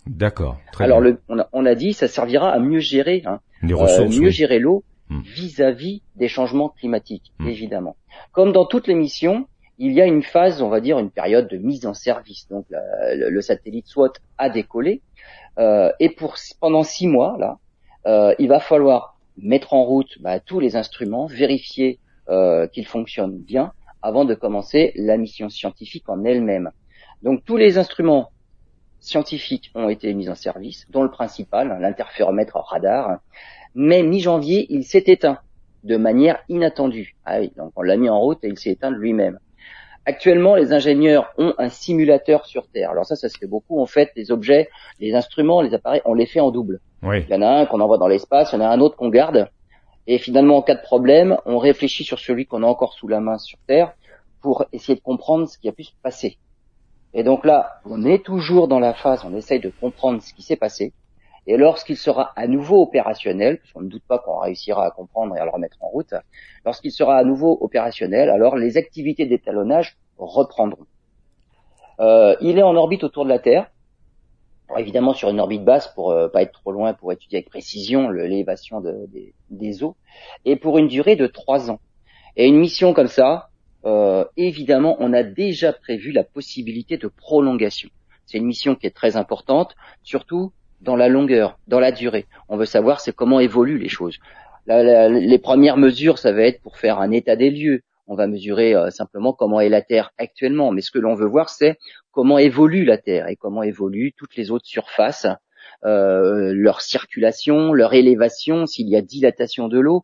D'accord. 0.06 0.58
Alors 0.80 1.02
Le, 1.02 1.20
on, 1.28 1.40
a, 1.40 1.50
on, 1.52 1.66
a, 1.66 1.76
dit 1.76 1.94
ça 1.94 2.08
servira 2.08 2.52
à 2.52 2.60
mieux 2.60 2.80
gérer, 2.80 3.24
hein, 3.26 3.40
euh, 3.64 4.08
mieux 4.08 4.30
gérer 4.30 4.60
l'eau 4.60 4.84
Hmm. 5.10 5.22
vis-à-vis 5.22 6.02
des 6.18 6.28
changements 6.28 6.68
climatiques, 6.68 7.32
hmm. 7.40 7.48
évidemment. 7.48 7.96
Comme 8.34 8.52
dans 8.52 8.66
toutes 8.66 8.88
les 8.88 8.94
missions, 8.94 9.48
il 9.78 9.94
y 9.94 10.02
a 10.02 10.06
une 10.06 10.22
phase, 10.22 10.62
on 10.62 10.68
va 10.68 10.82
dire, 10.82 11.00
une 11.00 11.12
période 11.12 11.48
de 11.48 11.58
mise 11.58 11.86
en 11.86 11.94
service. 11.94 12.46
Donc 12.50 12.66
le, 12.70 13.40
satellite 13.42 13.88
SWOT 13.88 14.14
a 14.38 14.50
décollé 14.50 15.02
euh, 15.60 15.92
et 16.02 16.10
pour 16.10 16.36
pendant 16.60 16.84
six 16.84 17.08
mois 17.08 17.38
là, 17.40 17.58
euh, 18.08 18.34
il 18.40 18.48
va 18.48 18.60
falloir 18.60 19.18
mettre 19.38 19.74
en 19.74 19.84
route 19.84 20.18
bah, 20.20 20.40
tous 20.40 20.60
les 20.60 20.76
instruments, 20.76 21.28
vérifier 21.28 22.00
euh, 22.30 22.68
qu'ils 22.68 22.88
fonctionnent 22.88 23.38
bien 23.38 23.74
avant 24.02 24.26
de 24.26 24.34
commencer 24.34 24.94
la 24.96 25.18
mission 25.18 25.50
scientifique 25.50 26.08
en 26.08 26.24
elle-même. 26.24 26.72
Donc 27.22 27.44
tous 27.46 27.58
les 27.58 27.78
instruments 27.78 28.32
scientifiques 29.00 29.72
ont 29.76 29.90
été 29.90 30.14
mis 30.14 30.30
en 30.30 30.36
service, 30.36 30.88
dont 30.90 31.04
le 31.04 31.12
principal, 31.12 31.78
l'interféromètre 31.82 32.58
radar, 32.58 33.20
mais 33.76 34.04
mi-janvier, 34.04 34.68
il 34.70 34.84
s'est 34.84 35.04
éteint 35.08 35.40
de 35.84 35.98
manière 35.98 36.40
inattendue. 36.50 37.16
Ah 37.26 37.42
donc 37.42 37.74
on 37.76 37.82
l'a 37.82 37.98
mis 37.98 38.10
en 38.10 38.20
route 38.20 38.44
et 38.44 38.48
il 38.48 38.58
s'est 38.58 38.72
éteint 38.72 38.92
de 38.92 38.98
lui-même. 38.98 39.40
Actuellement, 40.08 40.56
les 40.56 40.72
ingénieurs 40.72 41.34
ont 41.38 41.54
un 41.58 41.68
simulateur 41.68 42.46
sur 42.46 42.66
Terre. 42.70 42.92
Alors 42.92 43.06
ça, 43.06 43.18
ça 43.18 43.28
se 43.28 43.38
fait 43.38 43.46
beaucoup. 43.46 43.82
En 43.82 43.86
fait, 43.86 44.10
les 44.16 44.32
objets, 44.32 44.70
les 45.02 45.14
instruments, 45.14 45.60
les 45.60 45.74
appareils, 45.74 46.02
on 46.06 46.14
les 46.14 46.26
fait 46.26 46.40
en 46.40 46.50
double. 46.50 46.80
Oui. 47.04 47.26
Il 47.28 47.34
y 47.34 47.36
en 47.38 47.42
a 47.42 47.50
un 47.50 47.66
qu'on 47.66 47.82
envoie 47.82 47.98
dans 47.98 48.08
l'espace, 48.08 48.54
il 48.54 48.56
y 48.56 48.60
en 48.60 48.66
a 48.66 48.70
un 48.70 48.80
autre 48.80 48.96
qu'on 48.96 49.10
garde. 49.10 49.50
Et 50.08 50.18
finalement, 50.18 50.56
en 50.56 50.62
cas 50.62 50.76
de 50.76 50.82
problème, 50.82 51.36
on 51.46 51.58
réfléchit 51.58 52.06
sur 52.06 52.20
celui 52.20 52.46
qu'on 52.46 52.64
a 52.64 52.66
encore 52.66 52.94
sous 52.94 53.10
la 53.10 53.20
main 53.20 53.38
sur 53.38 53.60
Terre 53.68 53.92
pour 54.42 54.64
essayer 54.72 54.96
de 54.96 55.02
comprendre 55.04 55.46
ce 55.50 55.58
qui 55.58 55.68
a 55.68 55.74
pu 55.74 55.84
se 55.84 55.92
passer. 56.02 56.38
Et 57.14 57.24
donc 57.24 57.44
là, 57.44 57.82
on 57.84 58.06
est 58.06 58.24
toujours 58.24 58.70
dans 58.70 58.80
la 58.80 58.94
phase, 58.94 59.26
on 59.26 59.36
essaye 59.36 59.60
de 59.60 59.74
comprendre 59.82 60.22
ce 60.22 60.34
qui 60.34 60.42
s'est 60.42 60.56
passé. 60.56 60.94
Et 61.50 61.56
lorsqu'il 61.56 61.96
sera 61.96 62.34
à 62.36 62.46
nouveau 62.46 62.82
opérationnel, 62.82 63.60
parce 63.60 63.72
qu'on 63.72 63.82
ne 63.82 63.90
doute 63.90 64.04
pas 64.06 64.20
qu'on 64.20 64.38
réussira 64.38 64.86
à 64.86 64.92
comprendre 64.92 65.36
et 65.38 65.40
à 65.40 65.46
le 65.46 65.50
remettre 65.50 65.78
en 65.82 65.88
route, 65.88 66.14
lorsqu'il 66.66 66.92
sera 66.92 67.18
à 67.18 67.24
nouveau 67.24 67.58
opérationnel, 67.62 68.30
alors 68.30 68.58
les 68.58 68.76
activités 68.76 69.26
d'étalonnage 69.26 69.98
reprendront. 70.18 70.86
Euh, 72.02 72.36
il 72.42 72.60
est 72.60 72.64
en 72.64 72.76
orbite 72.76 73.06
autour 73.06 73.24
de 73.24 73.30
la 73.30 73.40
Terre, 73.40 73.72
évidemment 74.78 75.14
sur 75.14 75.30
une 75.30 75.40
orbite 75.40 75.64
basse 75.64 75.88
pour 75.96 76.12
euh, 76.12 76.28
pas 76.28 76.42
être 76.42 76.52
trop 76.52 76.74
loin, 76.74 76.94
pour 76.94 77.14
étudier 77.14 77.38
avec 77.38 77.50
précision 77.50 78.10
l'élévation 78.10 78.82
des, 79.50 79.84
eaux, 79.84 79.96
et 80.44 80.58
pour 80.58 80.78
une 80.78 80.90
durée 80.90 81.16
de 81.16 81.28
trois 81.28 81.72
ans. 81.72 81.80
Et 82.36 82.46
une 82.46 82.58
mission 82.58 82.94
comme 82.94 83.08
ça, 83.08 83.50
euh, 83.86 84.26
évidemment, 84.36 84.98
on 85.00 85.14
a 85.14 85.24
déjà 85.24 85.72
prévu 85.72 86.12
la 86.12 86.26
possibilité 86.26 86.98
de 86.98 87.08
prolongation. 87.08 87.90
C'est 88.26 88.38
une 88.38 88.46
mission 88.46 88.76
qui 88.76 88.86
est 88.86 88.96
très 88.96 89.16
importante, 89.16 89.76
surtout 90.04 90.52
dans 90.82 90.96
la 90.96 91.08
longueur, 91.08 91.60
dans 91.68 91.80
la 91.80 91.92
durée. 91.92 92.26
On 92.50 92.58
veut 92.58 92.66
savoir 92.66 93.00
c'est 93.00 93.14
comment 93.14 93.40
évoluent 93.40 93.80
les 93.80 93.90
choses. 93.90 94.18
les 94.68 95.40
premières 95.40 95.78
mesures, 95.78 96.18
ça 96.18 96.32
va 96.32 96.44
être 96.44 96.62
pour 96.62 96.78
faire 96.78 97.00
un 97.00 97.12
état 97.12 97.36
des 97.36 97.50
lieux. 97.50 97.82
On 98.08 98.16
va 98.16 98.28
mesurer 98.28 98.74
euh, 98.74 98.90
simplement 98.90 99.34
comment 99.34 99.60
est 99.60 99.70
la 99.70 99.82
Terre 99.82 100.12
actuellement. 100.18 100.72
Mais 100.72 100.82
ce 100.82 100.92
que 100.92 101.00
l'on 101.00 101.14
veut 101.14 101.28
voir, 101.28 101.50
c'est 101.50 101.78
comment 102.12 102.38
évolue 102.38 102.86
la 102.86 102.98
Terre 102.98 103.28
et 103.28 103.36
comment 103.36 103.64
évoluent 103.64 104.14
toutes 104.16 104.36
les 104.38 104.50
autres 104.50 104.66
surfaces, 104.66 105.28
euh, 105.86 106.54
leur 106.54 106.82
circulation, 106.82 107.74
leur 107.74 107.94
élévation, 107.94 108.66
s'il 108.66 108.88
y 108.88 108.96
a 108.96 109.02
dilatation 109.02 109.68
de 109.68 109.80
l'eau. 109.80 110.04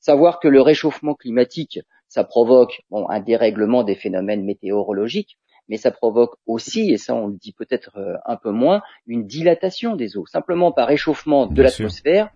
Savoir 0.00 0.40
que 0.40 0.48
le 0.48 0.60
réchauffement 0.60 1.14
climatique, 1.14 1.80
ça 2.08 2.24
provoque 2.24 2.82
un 2.90 3.20
dérèglement 3.20 3.84
des 3.84 3.94
phénomènes 3.94 4.44
météorologiques, 4.44 5.38
mais 5.68 5.76
ça 5.76 5.90
provoque 5.90 6.36
aussi, 6.46 6.90
et 6.92 6.98
ça 6.98 7.14
on 7.14 7.28
le 7.28 7.34
dit 7.34 7.52
peut-être 7.52 7.98
euh, 7.98 8.14
un 8.24 8.36
peu 8.36 8.50
moins, 8.50 8.82
une 9.06 9.26
dilatation 9.26 9.96
des 9.96 10.16
eaux. 10.16 10.26
Simplement 10.26 10.72
par 10.72 10.88
réchauffement 10.88 11.46
de 11.46 11.62
l'atmosphère, 11.62 12.30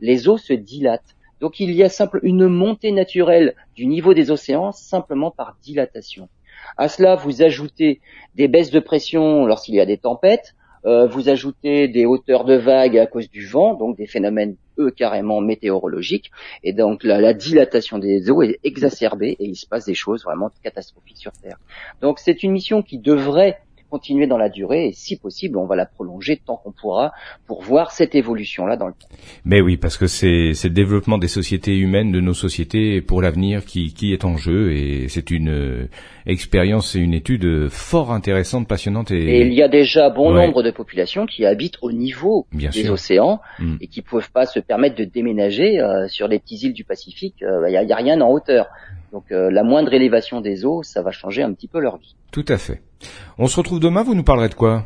les 0.00 0.28
eaux 0.28 0.38
se 0.38 0.52
dilatent. 0.52 1.16
Donc 1.40 1.60
il 1.60 1.72
y 1.72 1.82
a 1.82 1.88
simple, 1.88 2.20
une 2.22 2.46
montée 2.48 2.92
naturelle 2.92 3.54
du 3.74 3.86
niveau 3.86 4.14
des 4.14 4.30
océans 4.30 4.72
simplement 4.72 5.30
par 5.30 5.56
dilatation. 5.62 6.28
À 6.76 6.88
cela, 6.88 7.14
vous 7.16 7.42
ajoutez 7.42 8.00
des 8.34 8.48
baisses 8.48 8.70
de 8.70 8.80
pression 8.80 9.44
lorsqu'il 9.46 9.74
y 9.74 9.80
a 9.80 9.86
des 9.86 9.98
tempêtes, 9.98 10.54
euh, 10.84 11.06
vous 11.06 11.28
ajoutez 11.28 11.88
des 11.88 12.06
hauteurs 12.06 12.44
de 12.44 12.54
vagues 12.54 12.98
à 12.98 13.06
cause 13.06 13.30
du 13.30 13.46
vent, 13.46 13.74
donc 13.74 13.96
des 13.96 14.06
phénomènes 14.06 14.56
eux 14.78 14.90
carrément 14.90 15.40
météorologiques, 15.40 16.30
et 16.62 16.72
donc 16.72 17.02
la, 17.02 17.32
dilatation 17.32 17.98
des 17.98 18.30
eaux 18.30 18.42
est 18.42 18.58
exacerbée 18.62 19.36
et 19.38 19.44
il 19.44 19.56
se 19.56 19.66
passe 19.66 19.86
des 19.86 19.94
choses 19.94 20.24
vraiment 20.24 20.50
catastrophiques 20.62 21.18
sur 21.18 21.32
Terre. 21.32 21.58
Donc 22.00 22.18
c'est 22.18 22.42
une 22.42 22.52
mission 22.52 22.82
qui 22.82 22.98
devrait 22.98 23.58
continuer 23.90 24.26
dans 24.26 24.38
la 24.38 24.48
durée 24.48 24.88
et 24.88 24.92
si 24.92 25.16
possible, 25.16 25.58
on 25.58 25.66
va 25.66 25.76
la 25.76 25.86
prolonger 25.86 26.40
tant 26.44 26.56
qu'on 26.56 26.72
pourra 26.72 27.12
pour 27.46 27.62
voir 27.62 27.92
cette 27.92 28.14
évolution-là 28.14 28.76
dans 28.76 28.88
le 28.88 28.92
temps. 28.92 29.08
Mais 29.44 29.60
oui, 29.60 29.76
parce 29.76 29.96
que 29.96 30.06
c'est 30.06 30.52
le 30.52 30.70
développement 30.70 31.18
des 31.18 31.28
sociétés 31.28 31.76
humaines, 31.76 32.12
de 32.12 32.20
nos 32.20 32.34
sociétés 32.34 33.00
pour 33.00 33.22
l'avenir 33.22 33.64
qui, 33.64 33.92
qui 33.92 34.12
est 34.12 34.24
en 34.24 34.36
jeu 34.36 34.72
et 34.72 35.08
c'est 35.08 35.30
une 35.30 35.48
euh, 35.48 35.88
expérience 36.26 36.96
et 36.96 36.98
une 36.98 37.14
étude 37.14 37.68
fort 37.68 38.12
intéressante, 38.12 38.68
passionnante. 38.68 39.10
Et, 39.10 39.42
il 39.42 39.54
y 39.54 39.62
a 39.62 39.68
déjà 39.68 40.10
bon 40.10 40.32
nombre 40.32 40.62
de 40.62 40.70
populations 40.70 41.26
qui 41.26 41.44
habitent 41.44 41.78
au 41.82 41.92
niveau 41.92 42.46
des 42.52 42.90
océans 42.90 43.40
hmm. 43.58 43.76
et 43.80 43.86
qui 43.86 44.00
ne 44.00 44.04
peuvent 44.04 44.30
pas 44.30 44.46
se 44.46 44.60
permettre 44.60 44.96
de 44.96 45.04
déménager 45.04 45.80
euh, 45.80 46.08
sur 46.08 46.28
les 46.28 46.38
petites 46.38 46.62
îles 46.62 46.72
du 46.72 46.84
Pacifique. 46.84 47.42
Euh, 47.42 47.68
il 47.68 47.70
n'y 47.70 47.92
a, 47.92 47.96
a, 47.96 47.98
rien 47.98 48.20
en 48.20 48.30
hauteur. 48.30 48.66
Donc 49.16 49.32
euh, 49.32 49.50
la 49.50 49.62
moindre 49.62 49.94
élévation 49.94 50.42
des 50.42 50.66
eaux, 50.66 50.82
ça 50.82 51.00
va 51.00 51.10
changer 51.10 51.42
un 51.42 51.54
petit 51.54 51.68
peu 51.68 51.80
leur 51.80 51.96
vie. 51.96 52.14
Tout 52.32 52.44
à 52.48 52.58
fait. 52.58 52.82
On 53.38 53.46
se 53.46 53.56
retrouve 53.56 53.80
demain, 53.80 54.02
vous 54.02 54.14
nous 54.14 54.22
parlerez 54.22 54.50
de 54.50 54.54
quoi? 54.54 54.84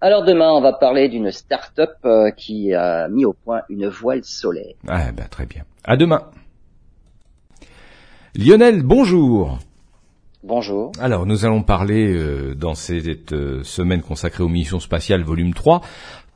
Alors 0.00 0.24
demain, 0.24 0.50
on 0.50 0.60
va 0.60 0.72
parler 0.72 1.08
d'une 1.08 1.30
start-up 1.30 1.90
euh, 2.04 2.32
qui 2.32 2.74
a 2.74 3.06
mis 3.06 3.24
au 3.24 3.32
point 3.32 3.60
une 3.68 3.86
voile 3.86 4.24
solaire. 4.24 4.74
Ah 4.88 5.12
ben 5.12 5.28
très 5.28 5.46
bien. 5.46 5.62
À 5.84 5.96
demain. 5.96 6.22
Lionel, 8.34 8.82
bonjour. 8.82 9.60
Bonjour. 10.42 10.90
Alors, 11.00 11.26
nous 11.26 11.44
allons 11.44 11.62
parler 11.62 12.12
euh, 12.12 12.54
dans 12.56 12.74
cette 12.74 13.34
semaine 13.62 14.02
consacrée 14.02 14.42
aux 14.42 14.48
missions 14.48 14.80
spatiales 14.80 15.22
volume 15.22 15.54
3 15.54 15.80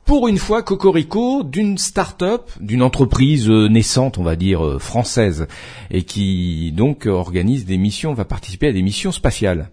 pour 0.05 0.27
une 0.27 0.37
fois 0.37 0.63
Cocorico 0.63 1.43
d'une 1.43 1.77
start-up, 1.77 2.49
d'une 2.59 2.81
entreprise 2.81 3.49
euh, 3.49 3.67
naissante, 3.67 4.17
on 4.17 4.23
va 4.23 4.35
dire 4.35 4.65
euh, 4.65 4.79
française, 4.79 5.47
et 5.89 6.03
qui 6.03 6.71
donc 6.71 7.05
organise 7.05 7.65
des 7.65 7.77
missions, 7.77 8.13
va 8.13 8.25
participer 8.25 8.67
à 8.67 8.73
des 8.73 8.81
missions 8.81 9.11
spatiales. 9.11 9.69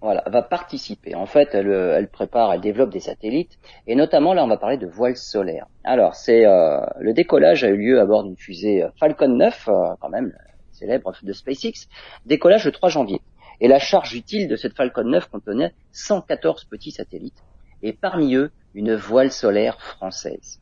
voilà, 0.00 0.22
va 0.26 0.42
participer. 0.42 1.14
En 1.14 1.26
fait, 1.26 1.48
elle, 1.54 1.70
elle, 1.70 2.08
prépare, 2.08 2.52
elle 2.52 2.60
développe 2.60 2.90
des 2.90 3.00
satellites, 3.00 3.58
et 3.86 3.94
notamment 3.94 4.34
là, 4.34 4.44
on 4.44 4.48
va 4.48 4.58
parler 4.58 4.76
de 4.76 4.86
voile 4.86 5.16
solaire. 5.16 5.66
Alors, 5.82 6.14
c'est 6.14 6.46
euh, 6.46 6.80
le 6.98 7.12
décollage 7.12 7.62
a 7.62 7.68
eu 7.68 7.76
lieu 7.76 8.00
à 8.00 8.06
bord 8.06 8.24
d'une 8.24 8.36
fusée 8.36 8.82
euh, 8.82 8.88
Falcon 8.98 9.28
9, 9.28 9.68
euh, 9.68 9.72
quand 10.00 10.08
même 10.08 10.32
célèbre 10.72 11.12
de 11.22 11.32
SpaceX, 11.32 11.88
décollage 12.26 12.64
le 12.64 12.72
3 12.72 12.88
janvier. 12.88 13.20
Et 13.60 13.68
la 13.68 13.78
charge 13.78 14.14
utile 14.14 14.48
de 14.48 14.56
cette 14.56 14.74
Falcon 14.74 15.04
9 15.04 15.28
contenait 15.28 15.72
114 15.92 16.64
petits 16.64 16.90
satellites, 16.90 17.42
et 17.84 17.92
parmi 17.92 18.34
eux, 18.34 18.50
une 18.74 18.96
voile 18.96 19.30
solaire 19.30 19.80
française. 19.80 20.58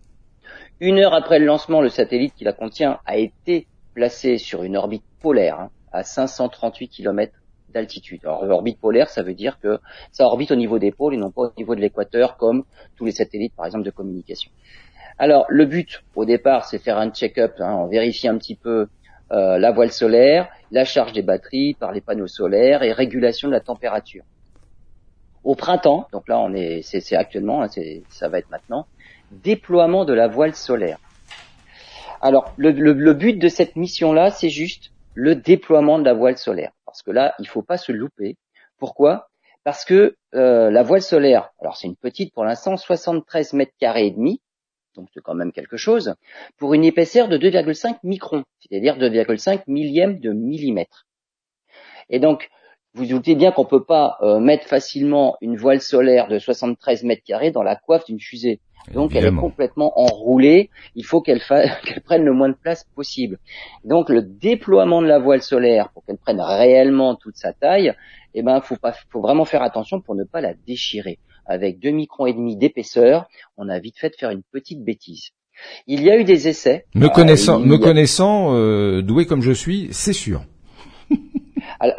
Une 0.81 0.99
heure 0.99 1.15
après 1.15 1.39
le 1.39 1.47
lancement, 1.47 1.81
le 1.81 1.89
satellite 1.89 2.35
qui 2.35 2.45
la 2.45 2.53
contient 2.53 2.99
a 3.07 3.17
été 3.17 3.69
placé 3.95 4.37
sur 4.37 4.65
une 4.65 4.77
orbite 4.77 5.05
polaire 5.21 5.61
hein, 5.61 5.71
à 5.93 6.03
538 6.03 6.89
km 6.89 7.33
d'altitude. 7.73 8.21
Alors 8.25 8.45
l'orbite 8.45 8.81
polaire, 8.81 9.09
ça 9.09 9.23
veut 9.23 9.35
dire 9.35 9.61
que 9.61 9.79
ça 10.11 10.25
orbite 10.25 10.51
au 10.51 10.57
niveau 10.57 10.81
des 10.81 10.91
pôles 10.91 11.15
et 11.15 11.17
non 11.17 11.31
pas 11.31 11.43
au 11.43 11.53
niveau 11.57 11.77
de 11.77 11.81
l'équateur 11.81 12.37
comme 12.37 12.65
tous 12.97 13.05
les 13.05 13.13
satellites 13.13 13.55
par 13.55 13.67
exemple 13.67 13.85
de 13.85 13.91
communication. 13.91 14.51
Alors 15.17 15.47
le 15.49 15.65
but 15.65 16.03
au 16.17 16.25
départ, 16.25 16.65
c'est 16.65 16.79
faire 16.79 16.99
un 16.99 17.11
check-up, 17.11 17.55
hein, 17.61 17.75
on 17.75 17.85
un 17.87 18.39
petit 18.39 18.57
peu 18.57 18.89
euh, 19.31 19.59
la 19.59 19.71
voile 19.71 19.93
solaire, 19.93 20.49
la 20.73 20.85
charge 20.85 21.13
des 21.13 21.23
batteries 21.23 21.75
par 21.75 21.93
les 21.93 22.01
panneaux 22.01 22.27
solaires 22.27 22.83
et 22.83 22.93
régulation 22.93 23.47
de 23.47 23.53
la 23.53 23.61
température. 23.61 24.25
Au 25.45 25.55
printemps, 25.55 26.07
donc 26.13 26.29
là 26.29 26.39
on 26.39 26.55
est, 26.55 26.83
c'est 26.83 27.17
actuellement, 27.17 27.63
hein, 27.63 27.69
ça 28.11 28.29
va 28.29 28.39
être 28.39 28.51
maintenant, 28.51 28.87
déploiement 29.31 30.05
de 30.05 30.13
la 30.13 30.29
voile 30.29 30.55
solaire. 30.55 30.99
Alors 32.21 32.53
le, 32.57 33.13
but 33.13 33.39
de 33.39 33.49
cette 33.49 33.75
mission-là, 33.75 34.31
c'est 34.31 34.51
juste 34.51 34.93
le 35.15 35.35
déploiement 35.35 35.99
de 35.99 36.05
la 36.05 36.15
voile 36.15 36.39
solaire 36.39 36.71
parce 36.87 37.03
que 37.03 37.11
là, 37.11 37.35
il 37.39 37.49
faut 37.49 37.63
pas 37.63 37.79
se 37.79 37.91
louper. 37.91 38.37
Pourquoi? 38.79 39.31
Parce 39.65 39.85
que 39.85 40.17
euh, 40.35 40.71
la 40.71 40.83
voile 40.83 41.03
solaire, 41.03 41.51
alors 41.61 41.77
c'est 41.77 41.87
une 41.87 41.97
petite 41.97 42.35
pour 42.35 42.45
l'instant, 42.45 42.77
73 42.77 43.55
mètres 43.55 43.73
carrés 43.79 44.07
et 44.07 44.11
demi, 44.11 44.41
donc 44.95 45.09
c'est 45.15 45.23
quand 45.23 45.35
même 45.35 45.53
quelque 45.53 45.77
chose, 45.77 46.15
pour 46.59 46.75
une 46.75 46.85
épaisseur 46.85 47.29
de 47.29 47.39
2,5 47.39 47.97
microns, 48.03 48.45
c'est-à-dire 48.61 48.99
2,5 48.99 49.63
millièmes 49.69 50.21
de 50.21 50.33
millimètre. 50.33 51.07
Et 52.11 52.19
donc, 52.19 52.51
vous 52.95 53.07
doutez 53.07 53.35
bien 53.35 53.53
qu'on 53.53 53.65
peut 53.65 53.85
pas 53.85 54.19
euh, 54.21 54.39
mettre 54.39 54.67
facilement 54.67 55.37
une 55.41 55.57
voile 55.57 55.81
solaire 55.81 56.29
de 56.29 56.39
73 56.39 57.05
mètres 57.05 57.23
carrés 57.25 57.51
dans 57.51 57.63
la 57.63 57.77
coiffe 57.77 58.05
d'une 58.05 58.21
fusée. 58.21 58.61
Donc 58.93 59.15
elle 59.15 59.27
est 59.27 59.35
complètement 59.35 59.93
enroulée. 59.99 60.69
Il 60.97 61.05
faut 61.05 61.21
qu'elle 61.23 61.41
prenne 61.41 62.25
le 62.25 62.33
moins 62.33 62.49
de 62.49 62.57
place 62.61 62.85
possible. 62.95 63.39
Donc 63.85 64.09
le 64.09 64.23
déploiement 64.23 65.01
de 65.01 65.07
la 65.07 65.19
voile 65.19 65.43
solaire 65.43 65.91
pour 65.95 66.05
qu'elle 66.05 66.19
prenne 66.19 66.41
réellement 66.41 67.15
toute 67.15 67.37
sa 67.37 67.53
taille, 67.53 67.95
eh 68.35 68.43
ben 68.43 68.61
faut 68.61 68.77
pas, 68.77 68.93
faut 69.11 69.21
vraiment 69.21 69.45
faire 69.45 69.63
attention 69.63 70.01
pour 70.01 70.15
ne 70.15 70.25
pas 70.25 70.41
la 70.41 70.55
déchirer. 70.67 71.19
Avec 71.47 71.81
deux 71.81 71.91
microns 71.91 72.27
et 72.27 72.33
demi 72.33 72.57
d'épaisseur, 72.57 73.27
on 73.57 73.69
a 73.69 73.79
vite 73.79 73.99
fait 73.99 74.11
de 74.11 74.17
faire 74.17 74.31
une 74.31 74.43
petite 74.43 74.85
bêtise. 74.85 75.31
Il 75.87 76.03
y 76.03 76.11
a 76.11 76.19
eu 76.19 76.25
des 76.25 76.49
essais. 76.49 76.87
Me 76.95 77.09
connaissant, 77.09 77.59
me 77.61 77.77
connaissant, 77.77 78.55
euh, 78.55 79.03
doué 79.03 79.27
comme 79.27 79.43
je 79.43 79.53
suis, 79.53 79.89
c'est 79.93 80.13
sûr. 80.13 80.43
Alors, 81.81 81.97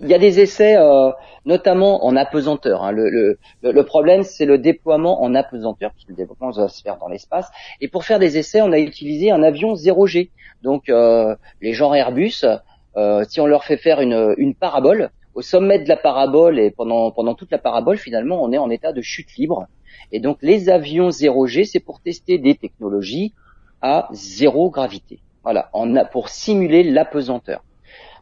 il 0.00 0.08
y 0.08 0.14
a 0.14 0.18
des 0.18 0.40
essais, 0.40 0.76
euh, 0.76 1.10
notamment 1.44 2.04
en 2.04 2.16
apesanteur. 2.16 2.82
Hein. 2.82 2.92
Le, 2.92 3.82
problème, 3.82 4.22
c'est 4.22 4.44
le 4.44 4.58
déploiement 4.58 5.22
en 5.22 5.34
apesanteur, 5.34 5.92
puisque 5.92 6.10
le 6.10 6.14
développement 6.14 6.50
va 6.50 6.68
se 6.68 6.82
faire 6.82 6.98
dans 6.98 7.08
l'espace. 7.08 7.50
Et 7.80 7.88
pour 7.88 8.04
faire 8.04 8.18
des 8.18 8.38
essais, 8.38 8.60
on 8.60 8.72
a 8.72 8.78
utilisé 8.78 9.30
un 9.30 9.42
avion 9.42 9.74
0G. 9.74 10.30
Donc, 10.62 10.88
euh, 10.88 11.34
les 11.60 11.72
gens 11.72 11.92
Airbus, 11.94 12.44
euh, 12.96 13.24
si 13.28 13.40
on 13.40 13.46
leur 13.46 13.64
fait 13.64 13.76
faire 13.76 14.00
une, 14.00 14.54
parabole, 14.54 15.10
au 15.34 15.42
sommet 15.42 15.78
de 15.78 15.88
la 15.88 15.96
parabole 15.96 16.58
et 16.58 16.70
pendant, 16.70 17.10
pendant 17.10 17.34
toute 17.34 17.50
la 17.50 17.58
parabole, 17.58 17.96
finalement, 17.96 18.42
on 18.42 18.52
est 18.52 18.58
en 18.58 18.70
état 18.70 18.92
de 18.92 19.00
chute 19.00 19.34
libre. 19.36 19.66
Et 20.10 20.20
donc, 20.20 20.38
les 20.42 20.68
avions 20.68 21.08
0G, 21.08 21.64
c'est 21.64 21.80
pour 21.80 22.00
tester 22.00 22.38
des 22.38 22.54
technologies 22.54 23.32
à 23.80 24.08
zéro 24.12 24.70
gravité. 24.70 25.20
Voilà, 25.42 25.70
on 25.72 25.96
a 25.96 26.04
pour 26.04 26.28
simuler 26.28 26.84
l'apesanteur 26.84 27.62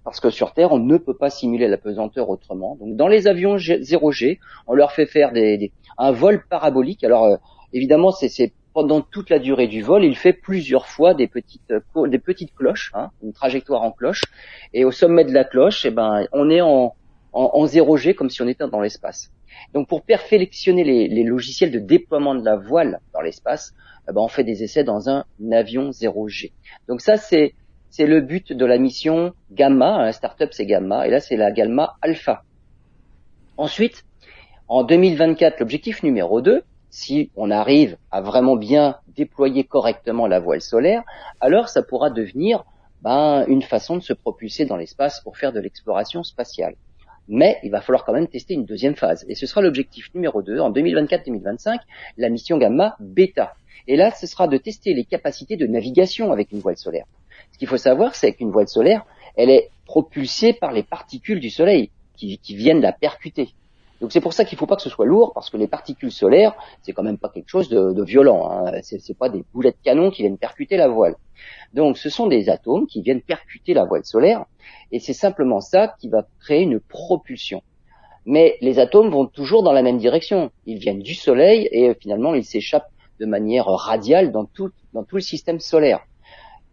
parce 0.04 0.20
que 0.20 0.30
sur 0.30 0.52
Terre, 0.54 0.72
on 0.72 0.78
ne 0.78 0.96
peut 0.96 1.16
pas 1.16 1.30
simuler 1.30 1.68
la 1.68 1.76
pesanteur 1.76 2.30
autrement. 2.30 2.76
Donc 2.76 2.96
dans 2.96 3.08
les 3.08 3.26
avions 3.26 3.56
0G, 3.56 4.38
on 4.66 4.74
leur 4.74 4.92
fait 4.92 5.06
faire 5.06 5.32
des, 5.32 5.72
un 5.98 6.12
vol 6.12 6.44
parabolique. 6.48 7.04
Alors 7.04 7.24
euh, 7.24 7.36
évidemment, 7.72 8.10
c'est 8.10 8.52
pendant 8.72 9.00
toute 9.00 9.30
la 9.30 9.38
durée 9.38 9.66
du 9.66 9.82
vol, 9.82 10.04
il 10.04 10.16
fait 10.16 10.32
plusieurs 10.32 10.86
fois 10.86 11.14
des 11.14 11.26
petites 11.26 11.70
euh, 11.70 12.06
des 12.06 12.18
petites 12.18 12.54
cloches, 12.54 12.92
hein, 12.94 13.10
une 13.22 13.32
trajectoire 13.32 13.82
en 13.82 13.92
cloche. 13.92 14.22
Et 14.72 14.84
au 14.84 14.90
sommet 14.90 15.24
de 15.24 15.32
la 15.32 15.44
cloche, 15.44 15.84
eh 15.84 15.90
ben, 15.90 16.26
on 16.32 16.48
est 16.50 16.60
en, 16.60 16.94
en, 17.32 17.64
0G 17.66 18.14
comme 18.14 18.30
si 18.30 18.42
on 18.42 18.48
était 18.48 18.66
dans 18.68 18.80
l'espace. 18.80 19.32
Donc 19.74 19.88
pour 19.88 20.02
perfectionner 20.02 20.84
les, 20.84 21.08
les, 21.08 21.24
logiciels 21.24 21.70
de 21.70 21.78
déploiement 21.78 22.34
de 22.34 22.44
la 22.44 22.56
voile 22.56 23.00
dans 23.12 23.20
l'espace, 23.20 23.74
eh 24.08 24.12
ben, 24.12 24.20
on 24.20 24.28
fait 24.28 24.44
des 24.44 24.62
essais 24.62 24.84
dans 24.84 25.10
un 25.10 25.24
avion 25.50 25.90
0G. 25.90 26.52
Donc 26.88 27.00
ça 27.00 27.16
c'est 27.16 27.54
c'est 27.90 28.06
le 28.06 28.20
but 28.20 28.52
de 28.52 28.64
la 28.64 28.78
mission 28.78 29.32
Gamma. 29.50 29.96
Un 29.96 30.12
startup, 30.12 30.50
c'est 30.52 30.66
Gamma, 30.66 31.06
et 31.06 31.10
là, 31.10 31.20
c'est 31.20 31.36
la 31.36 31.50
Gamma 31.50 31.96
Alpha. 32.00 32.44
Ensuite, 33.56 34.04
en 34.68 34.84
2024, 34.84 35.58
l'objectif 35.60 36.02
numéro 36.02 36.40
2, 36.40 36.62
si 36.88 37.30
on 37.36 37.50
arrive 37.50 37.96
à 38.10 38.20
vraiment 38.20 38.56
bien 38.56 38.98
déployer 39.08 39.64
correctement 39.64 40.26
la 40.26 40.40
voile 40.40 40.60
solaire, 40.60 41.02
alors 41.40 41.68
ça 41.68 41.82
pourra 41.82 42.10
devenir 42.10 42.64
ben, 43.02 43.44
une 43.48 43.62
façon 43.62 43.96
de 43.96 44.02
se 44.02 44.12
propulser 44.12 44.64
dans 44.64 44.76
l'espace 44.76 45.20
pour 45.20 45.36
faire 45.36 45.52
de 45.52 45.60
l'exploration 45.60 46.22
spatiale. 46.22 46.74
Mais 47.28 47.58
il 47.62 47.70
va 47.70 47.80
falloir 47.80 48.04
quand 48.04 48.12
même 48.12 48.28
tester 48.28 48.54
une 48.54 48.64
deuxième 48.64 48.96
phase. 48.96 49.24
Et 49.28 49.34
ce 49.34 49.46
sera 49.46 49.60
l'objectif 49.60 50.12
numéro 50.14 50.42
2 50.42 50.58
en 50.58 50.72
2024-2025, 50.72 51.78
la 52.16 52.28
mission 52.28 52.58
Gamma 52.58 52.96
Beta. 53.00 53.54
Et 53.86 53.96
là, 53.96 54.10
ce 54.10 54.26
sera 54.26 54.48
de 54.48 54.56
tester 54.56 54.94
les 54.94 55.04
capacités 55.04 55.56
de 55.56 55.66
navigation 55.66 56.32
avec 56.32 56.52
une 56.52 56.60
voile 56.60 56.76
solaire. 56.76 57.06
Qu'il 57.60 57.68
faut 57.68 57.76
savoir, 57.76 58.14
c'est 58.14 58.32
qu'une 58.32 58.50
voile 58.50 58.68
solaire, 58.68 59.04
elle 59.36 59.50
est 59.50 59.68
propulsée 59.84 60.54
par 60.54 60.72
les 60.72 60.82
particules 60.82 61.40
du 61.40 61.50
Soleil 61.50 61.90
qui, 62.16 62.40
viennent 62.48 62.80
la 62.80 62.94
percuter. 62.94 63.50
Donc 64.00 64.12
c'est 64.12 64.22
pour 64.22 64.32
ça 64.32 64.46
qu'il 64.46 64.56
ne 64.56 64.60
faut 64.60 64.66
pas 64.66 64.76
que 64.76 64.82
ce 64.82 64.88
soit 64.88 65.04
lourd, 65.04 65.34
parce 65.34 65.50
que 65.50 65.58
les 65.58 65.66
particules 65.66 66.10
solaires, 66.10 66.54
c'est 66.80 66.94
quand 66.94 67.02
même 67.02 67.18
pas 67.18 67.28
quelque 67.28 67.50
chose 67.50 67.68
de, 67.68 68.02
violent. 68.02 68.50
Hein. 68.50 68.80
C'est 68.80 69.18
pas 69.18 69.28
des 69.28 69.44
boulets 69.52 69.72
de 69.72 69.76
canon 69.84 70.10
qui 70.10 70.22
viennent 70.22 70.38
percuter 70.38 70.78
la 70.78 70.88
voile. 70.88 71.16
Donc 71.74 71.98
ce 71.98 72.08
sont 72.08 72.28
des 72.28 72.48
atomes 72.48 72.86
qui 72.86 73.02
viennent 73.02 73.20
percuter 73.20 73.74
la 73.74 73.84
voile 73.84 74.06
solaire, 74.06 74.46
et 74.90 74.98
c'est 74.98 75.12
simplement 75.12 75.60
ça 75.60 75.94
qui 76.00 76.08
va 76.08 76.26
créer 76.40 76.62
une 76.62 76.80
propulsion. 76.80 77.62
Mais 78.24 78.56
les 78.62 78.78
atomes 78.78 79.10
vont 79.10 79.26
toujours 79.26 79.62
dans 79.62 79.72
la 79.72 79.82
même 79.82 79.98
direction. 79.98 80.50
Ils 80.64 80.78
viennent 80.78 81.02
du 81.02 81.14
Soleil 81.14 81.68
et 81.72 81.94
finalement 82.00 82.32
ils 82.32 82.44
s'échappent 82.44 82.90
de 83.18 83.26
manière 83.26 83.66
radiale 83.66 84.32
dans 84.32 84.46
tout, 84.46 84.70
dans 84.94 85.04
tout 85.04 85.16
le 85.16 85.22
système 85.22 85.60
solaire. 85.60 86.06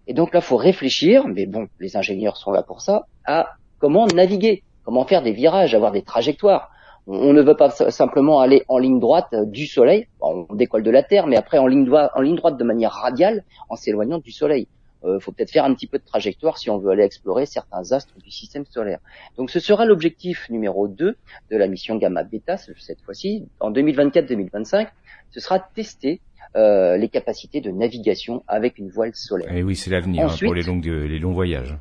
Et 0.08 0.14
donc 0.14 0.34
là, 0.34 0.42
faut 0.42 0.56
réfléchir, 0.56 1.28
mais 1.28 1.46
bon, 1.46 1.68
les 1.80 1.98
ingénieurs 1.98 2.38
sont 2.38 2.52
là 2.52 2.64
pour 2.64 2.82
ça, 2.82 3.06
à 3.26 3.58
comment 3.80 4.08
naviguer, 4.08 4.64
comment 4.84 5.06
faire 5.06 5.22
des 5.22 5.34
virages, 5.34 5.76
avoir 5.76 5.92
des 5.92 6.02
trajectoires. 6.02 6.72
On 7.08 7.34
ne 7.34 7.42
veut 7.42 7.56
pas 7.56 7.70
simplement 7.70 8.40
aller 8.40 8.64
en 8.68 8.78
ligne 8.80 9.00
droite 9.00 9.28
euh, 9.34 9.46
du 9.46 9.66
Soleil, 9.66 10.08
on 10.20 10.46
décolle 10.54 10.84
de 10.84 10.92
la 10.92 11.04
Terre, 11.04 11.28
mais 11.28 11.38
après 11.38 11.58
en 11.58 11.68
ligne, 11.68 11.86
droite, 11.86 12.58
de 12.58 12.64
manière 12.64 12.92
radiale, 12.92 13.44
en 13.70 13.76
s'éloignant 13.76 14.18
du 14.18 14.32
Soleil. 14.32 14.68
Il 15.04 15.10
euh, 15.10 15.20
faut 15.20 15.32
peut-être 15.32 15.52
faire 15.52 15.64
un 15.64 15.74
petit 15.74 15.88
peu 15.88 16.00
de 16.00 16.04
trajectoire 16.04 16.58
si 16.58 16.70
on 16.70 16.78
veut 16.80 16.92
aller 16.92 17.04
explorer 17.04 17.46
certains 17.46 17.92
astres 17.92 18.18
du 18.22 18.32
système 18.32 18.66
solaire. 18.66 19.00
Donc 19.38 19.52
ce 19.52 19.60
sera 19.60 19.86
l'objectif 19.86 20.50
numéro 20.50 20.88
2 20.88 21.16
de 21.52 21.58
la 21.58 21.68
mission 21.68 21.96
Gamma 21.98 22.24
Beta 22.24 22.58
cette 22.58 23.02
fois-ci. 23.02 23.48
En 23.60 23.72
2024-2025, 23.72 24.88
ce 25.32 25.40
sera 25.40 25.60
tester 25.60 26.20
euh, 26.58 26.98
les 26.98 27.10
capacités 27.10 27.62
de 27.62 27.72
navigation 27.72 28.44
avec 28.48 28.78
une 28.78 28.90
voile 28.90 29.12
solaire. 29.14 29.52
Et 29.54 29.60
eh 29.60 29.64
oui, 29.64 29.76
c'est 29.76 29.92
l'avenir 29.92 30.30
hein, 30.30 30.36
pour 30.44 30.54
les, 30.54 30.64
longues, 30.64 30.86
les 30.86 31.20
longs 31.20 31.34
voyages. 31.34 31.78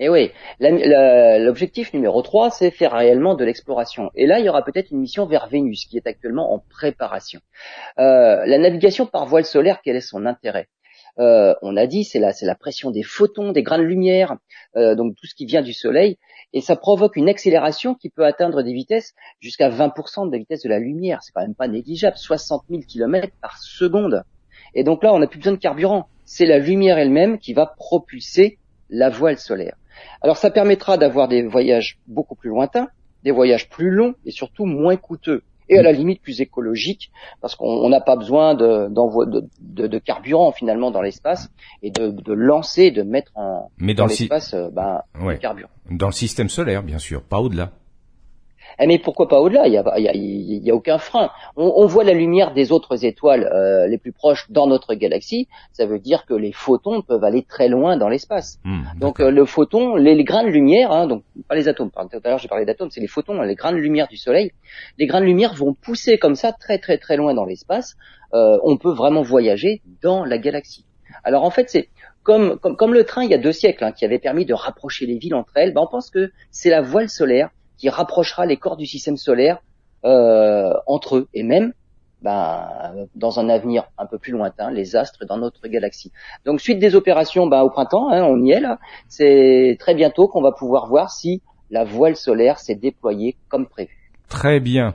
Et 0.00 0.04
eh 0.04 0.08
oui, 0.10 0.30
l'objectif 0.60 1.92
numéro 1.92 2.22
3, 2.22 2.50
c'est 2.50 2.70
faire 2.70 2.92
réellement 2.92 3.34
de 3.34 3.44
l'exploration. 3.44 4.12
Et 4.14 4.26
là, 4.26 4.38
il 4.38 4.46
y 4.46 4.48
aura 4.48 4.62
peut-être 4.62 4.92
une 4.92 5.00
mission 5.00 5.26
vers 5.26 5.48
Vénus 5.48 5.86
qui 5.86 5.96
est 5.96 6.06
actuellement 6.06 6.54
en 6.54 6.62
préparation. 6.70 7.40
Euh, 7.98 8.46
la 8.46 8.58
navigation 8.58 9.06
par 9.06 9.26
voile 9.26 9.44
solaire, 9.44 9.80
quel 9.82 9.96
est 9.96 10.00
son 10.00 10.24
intérêt? 10.24 10.68
Euh, 11.18 11.54
on 11.62 11.76
a 11.76 11.86
dit, 11.86 12.04
c'est 12.04 12.18
la, 12.18 12.32
c'est 12.32 12.46
la 12.46 12.54
pression 12.54 12.90
des 12.90 13.02
photons, 13.02 13.52
des 13.52 13.62
grains 13.62 13.78
de 13.78 13.82
lumière, 13.82 14.36
euh, 14.76 14.94
donc 14.94 15.16
tout 15.16 15.26
ce 15.26 15.34
qui 15.34 15.46
vient 15.46 15.62
du 15.62 15.72
Soleil, 15.72 16.18
et 16.52 16.60
ça 16.60 16.76
provoque 16.76 17.16
une 17.16 17.28
accélération 17.28 17.94
qui 17.94 18.08
peut 18.08 18.24
atteindre 18.24 18.62
des 18.62 18.72
vitesses 18.72 19.14
jusqu'à 19.40 19.68
20% 19.68 20.26
de 20.26 20.32
la 20.32 20.38
vitesse 20.38 20.62
de 20.62 20.68
la 20.68 20.78
lumière. 20.78 21.22
C'est 21.22 21.32
quand 21.32 21.42
même 21.42 21.54
pas 21.54 21.68
négligeable, 21.68 22.16
60 22.16 22.64
000 22.70 22.82
km 22.88 23.28
par 23.42 23.58
seconde. 23.58 24.22
Et 24.74 24.84
donc 24.84 25.02
là, 25.02 25.12
on 25.12 25.18
n'a 25.18 25.26
plus 25.26 25.38
besoin 25.38 25.54
de 25.54 25.58
carburant. 25.58 26.08
C'est 26.24 26.46
la 26.46 26.58
lumière 26.58 26.98
elle-même 26.98 27.38
qui 27.38 27.52
va 27.52 27.66
propulser 27.66 28.58
la 28.90 29.10
voile 29.10 29.38
solaire. 29.38 29.76
Alors 30.22 30.36
ça 30.36 30.50
permettra 30.50 30.96
d'avoir 30.96 31.28
des 31.28 31.42
voyages 31.42 31.98
beaucoup 32.06 32.34
plus 32.34 32.50
lointains, 32.50 32.88
des 33.24 33.30
voyages 33.30 33.68
plus 33.68 33.90
longs 33.90 34.14
et 34.24 34.30
surtout 34.30 34.64
moins 34.64 34.96
coûteux 34.96 35.42
et 35.68 35.78
à 35.78 35.82
la 35.82 35.92
limite 35.92 36.22
plus 36.22 36.40
écologique 36.40 37.10
parce 37.40 37.54
qu'on 37.54 37.88
n'a 37.88 38.00
pas 38.00 38.16
besoin 38.16 38.54
de, 38.54 38.88
de, 39.60 39.86
de, 39.86 39.98
carburant 39.98 40.52
finalement 40.52 40.90
dans 40.90 41.02
l'espace 41.02 41.50
et 41.82 41.90
de, 41.90 42.10
de 42.10 42.32
lancer, 42.32 42.90
de 42.90 43.02
mettre 43.02 43.32
en 43.34 43.70
Mais 43.78 43.94
dans, 43.94 44.06
l'espace 44.06 44.54
euh, 44.54 44.70
ben, 44.70 45.02
carburant. 45.40 45.70
Dans 45.90 46.06
le 46.06 46.12
système 46.12 46.48
solaire, 46.48 46.82
bien 46.82 46.98
sûr, 46.98 47.22
pas 47.22 47.40
au-delà. 47.40 47.72
Eh, 48.80 48.86
mais 48.86 48.98
pourquoi 48.98 49.26
pas 49.28 49.40
au-delà? 49.40 49.66
Il 49.66 49.72
y 49.72 49.76
a, 49.76 49.98
y, 49.98 50.60
y 50.64 50.70
a, 50.70 50.74
aucun 50.74 50.98
frein. 50.98 51.30
On, 51.56 51.72
on, 51.76 51.86
voit 51.86 52.04
la 52.04 52.12
lumière 52.12 52.52
des 52.52 52.70
autres 52.70 53.04
étoiles 53.04 53.44
euh, 53.52 53.88
les 53.88 53.98
plus 53.98 54.12
proches 54.12 54.46
dans 54.50 54.66
notre 54.66 54.94
galaxie. 54.94 55.48
Ça 55.72 55.86
veut 55.86 55.98
dire 55.98 56.26
que 56.26 56.34
les 56.34 56.52
photons 56.52 57.02
peuvent 57.02 57.24
aller 57.24 57.42
très 57.42 57.68
loin 57.68 57.96
dans 57.96 58.08
l'espace. 58.08 58.60
Hmm, 58.64 58.82
donc 58.98 59.20
euh, 59.20 59.30
le 59.30 59.44
photon, 59.44 59.96
les, 59.96 60.14
les, 60.14 60.24
grains 60.24 60.44
de 60.44 60.50
lumière, 60.50 60.92
hein, 60.92 61.06
donc 61.06 61.24
pas 61.48 61.56
les 61.56 61.68
atomes. 61.68 61.90
Tout 61.90 62.20
à 62.22 62.28
l'heure 62.28 62.38
j'ai 62.38 62.48
parlé 62.48 62.64
d'atomes, 62.64 62.90
c'est 62.90 63.00
les 63.00 63.08
photons, 63.08 63.40
les 63.42 63.56
grains 63.56 63.72
de 63.72 63.78
lumière 63.78 64.06
du 64.06 64.16
Soleil. 64.16 64.52
Les 64.98 65.06
grains 65.06 65.20
de 65.20 65.26
lumière 65.26 65.54
vont 65.54 65.74
pousser 65.74 66.18
comme 66.18 66.36
ça 66.36 66.52
très 66.52 66.78
très 66.78 66.98
très 66.98 67.16
loin 67.16 67.34
dans 67.34 67.44
l'espace. 67.44 67.96
Euh, 68.34 68.58
on 68.62 68.76
peut 68.76 68.92
vraiment 68.92 69.22
voyager 69.22 69.82
dans 70.02 70.24
la 70.24 70.38
galaxie. 70.38 70.84
Alors 71.24 71.42
en 71.42 71.50
fait 71.50 71.68
c'est 71.68 71.88
comme, 72.22 72.58
comme, 72.58 72.76
comme, 72.76 72.92
le 72.92 73.04
train 73.04 73.24
il 73.24 73.30
y 73.30 73.34
a 73.34 73.38
deux 73.38 73.52
siècles 73.52 73.84
hein, 73.84 73.92
qui 73.92 74.04
avait 74.04 74.18
permis 74.18 74.44
de 74.44 74.52
rapprocher 74.52 75.06
les 75.06 75.16
villes 75.16 75.34
entre 75.34 75.52
elles, 75.56 75.72
ben, 75.72 75.80
on 75.80 75.86
pense 75.86 76.10
que 76.10 76.30
c'est 76.50 76.68
la 76.68 76.82
voile 76.82 77.08
solaire 77.08 77.48
qui 77.78 77.88
rapprochera 77.88 78.44
les 78.44 78.56
corps 78.56 78.76
du 78.76 78.86
système 78.86 79.16
solaire 79.16 79.62
euh, 80.04 80.72
entre 80.86 81.16
eux 81.16 81.28
et 81.32 81.42
même 81.42 81.72
ben, 82.20 82.68
dans 83.14 83.38
un 83.38 83.48
avenir 83.48 83.84
un 83.96 84.06
peu 84.06 84.18
plus 84.18 84.32
lointain, 84.32 84.70
les 84.70 84.96
astres 84.96 85.24
dans 85.24 85.38
notre 85.38 85.68
galaxie. 85.68 86.12
Donc 86.44 86.60
suite 86.60 86.80
des 86.80 86.94
opérations 86.94 87.46
ben, 87.46 87.62
au 87.62 87.70
printemps, 87.70 88.10
hein, 88.10 88.24
on 88.24 88.42
y 88.44 88.50
est 88.50 88.60
là, 88.60 88.78
c'est 89.08 89.76
très 89.78 89.94
bientôt 89.94 90.26
qu'on 90.28 90.42
va 90.42 90.52
pouvoir 90.52 90.88
voir 90.88 91.10
si 91.10 91.42
la 91.70 91.84
voile 91.84 92.16
solaire 92.16 92.58
s'est 92.58 92.74
déployée 92.74 93.36
comme 93.48 93.66
prévu. 93.66 94.10
Très 94.28 94.60
bien. 94.60 94.94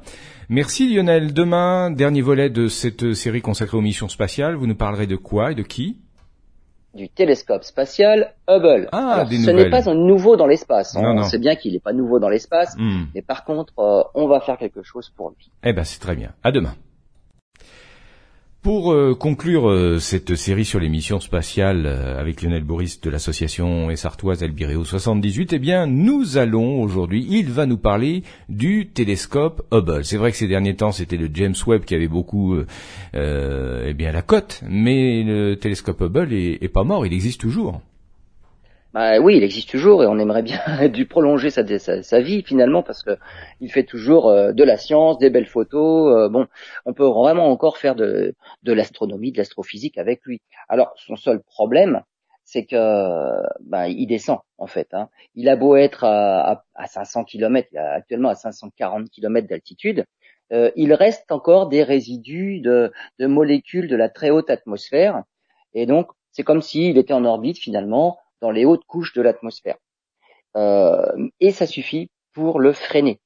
Merci 0.50 0.94
Lionel. 0.94 1.34
Demain, 1.34 1.90
dernier 1.90 2.22
volet 2.22 2.50
de 2.50 2.68
cette 2.68 3.14
série 3.14 3.42
consacrée 3.42 3.78
aux 3.78 3.82
missions 3.82 4.10
spatiales. 4.10 4.56
Vous 4.56 4.68
nous 4.68 4.76
parlerez 4.76 5.08
de 5.08 5.16
quoi 5.16 5.52
et 5.52 5.56
de 5.56 5.64
qui? 5.64 6.03
Du 6.94 7.10
télescope 7.10 7.64
spatial 7.64 8.34
Hubble. 8.48 8.90
Ah, 8.92 9.26
ce 9.30 9.50
n'est 9.50 9.70
pas 9.70 9.90
un 9.90 9.96
nouveau 9.96 10.36
dans 10.36 10.48
l'espace. 10.48 10.96
On 10.98 11.24
sait 11.24 11.40
bien 11.40 11.56
qu'il 11.56 11.74
n'est 11.74 11.80
pas 11.80 11.94
nouveau 11.94 12.20
dans 12.20 12.30
l'espace, 12.30 12.76
hmm. 12.78 13.06
mais 13.16 13.22
par 13.22 13.44
contre, 13.46 13.74
euh, 13.80 14.04
on 14.14 14.28
va 14.28 14.40
faire 14.40 14.58
quelque 14.58 14.84
chose 14.84 15.12
pour 15.16 15.30
lui. 15.32 15.52
Eh 15.64 15.74
ben, 15.74 15.84
c'est 15.84 16.00
très 16.00 16.16
bien. 16.16 16.32
À 16.44 16.52
demain. 16.52 16.76
Pour 18.64 18.94
euh, 18.94 19.14
conclure 19.14 19.70
euh, 19.70 20.00
cette 20.00 20.38
série 20.38 20.64
sur 20.64 20.80
les 20.80 20.88
missions 20.88 21.20
spatiales 21.20 21.86
euh, 21.86 22.18
avec 22.18 22.42
Lionel 22.42 22.64
Boris 22.64 23.02
de 23.02 23.10
l'association 23.10 23.92
Essartoise 23.92 24.42
Elbireo 24.42 24.86
78, 24.86 25.52
eh 25.52 25.60
bien 25.60 25.86
nous 25.86 26.38
allons 26.38 26.82
aujourd'hui, 26.82 27.28
il 27.30 27.52
va 27.52 27.66
nous 27.66 27.78
parler 27.78 28.24
du 28.48 28.88
télescope 28.88 29.68
Hubble. 29.74 30.06
C'est 30.06 30.16
vrai 30.16 30.32
que 30.32 30.38
ces 30.38 30.48
derniers 30.48 30.78
temps 30.78 30.94
c'était 30.94 31.18
le 31.18 31.30
James 31.34 31.56
Webb 31.68 31.84
qui 31.84 31.94
avait 31.94 32.08
beaucoup 32.08 32.56
eh 33.14 33.94
bien 33.94 34.14
la 34.14 34.22
cote, 34.22 34.64
mais 34.66 35.24
le 35.24 35.56
télescope 35.56 36.00
Hubble 36.00 36.32
est 36.32 36.72
pas 36.72 36.86
mort, 36.86 37.06
il 37.06 37.12
existe 37.12 37.42
toujours. 37.42 37.82
Bah 38.94 39.20
oui, 39.20 39.38
il 39.38 39.44
existe 39.44 39.70
toujours 39.72 40.04
et 40.04 40.08
on 40.08 40.20
aimerait 40.20 40.44
bien 40.44 40.60
du 40.90 41.08
prolonger 41.08 41.50
sa, 41.50 41.64
vie 42.22 42.44
finalement 42.44 42.84
parce 42.84 43.02
que 43.02 43.18
il 43.60 43.72
fait 43.72 43.86
toujours 43.86 44.30
euh, 44.30 44.52
de 44.52 44.64
la 44.64 44.78
science, 44.78 45.18
des 45.18 45.32
belles 45.32 45.48
photos. 45.48 46.16
Euh, 46.16 46.30
bon, 46.30 46.48
on 46.86 46.94
peut 46.94 47.08
vraiment 47.08 47.48
encore 47.48 47.78
faire 47.78 47.96
de, 47.96 48.36
l'astronomie, 48.64 49.32
de 49.32 49.40
l'astrophysique 49.40 49.98
avec 49.98 50.22
lui. 50.26 50.42
Alors 50.70 50.94
son 50.96 51.16
seul 51.16 51.42
problème, 51.42 52.04
c'est 52.44 52.66
que 52.66 52.76
bah, 53.62 53.88
il 53.88 54.06
descend 54.06 54.40
en 54.60 54.68
fait. 54.68 54.94
Hein. 54.94 55.10
Il 55.34 55.50
a 55.50 55.56
beau 55.56 55.76
être 55.76 56.04
à, 56.04 56.64
à, 56.76 56.86
500 56.86 57.24
km, 57.24 57.70
actuellement 57.76 58.30
à 58.30 58.36
540 58.36 59.10
km 59.10 59.48
d'altitude, 59.48 60.06
euh, 60.52 60.70
il 60.76 60.94
reste 60.94 61.32
encore 61.32 61.68
des 61.68 61.84
résidus 61.84 62.60
de, 62.60 62.92
de 63.18 63.26
molécules 63.26 63.88
de 63.88 63.96
la 63.96 64.10
très 64.10 64.30
haute 64.30 64.50
atmosphère 64.50 65.24
et 65.74 65.86
donc 65.86 66.10
c'est 66.32 66.44
comme 66.44 66.62
s'il 66.62 66.98
était 66.98 67.14
en 67.14 67.26
orbite 67.26 67.58
finalement 67.58 68.20
dans 68.44 68.52
les 68.52 68.66
hautes 68.66 68.84
couches 68.86 69.14
de 69.14 69.22
l'atmosphère. 69.22 69.78
Euh, 70.58 71.30
et 71.40 71.52
ça 71.52 71.66
suffit 71.66 72.10
pour 72.34 72.60
le 72.60 72.74
freiner. 72.74 73.22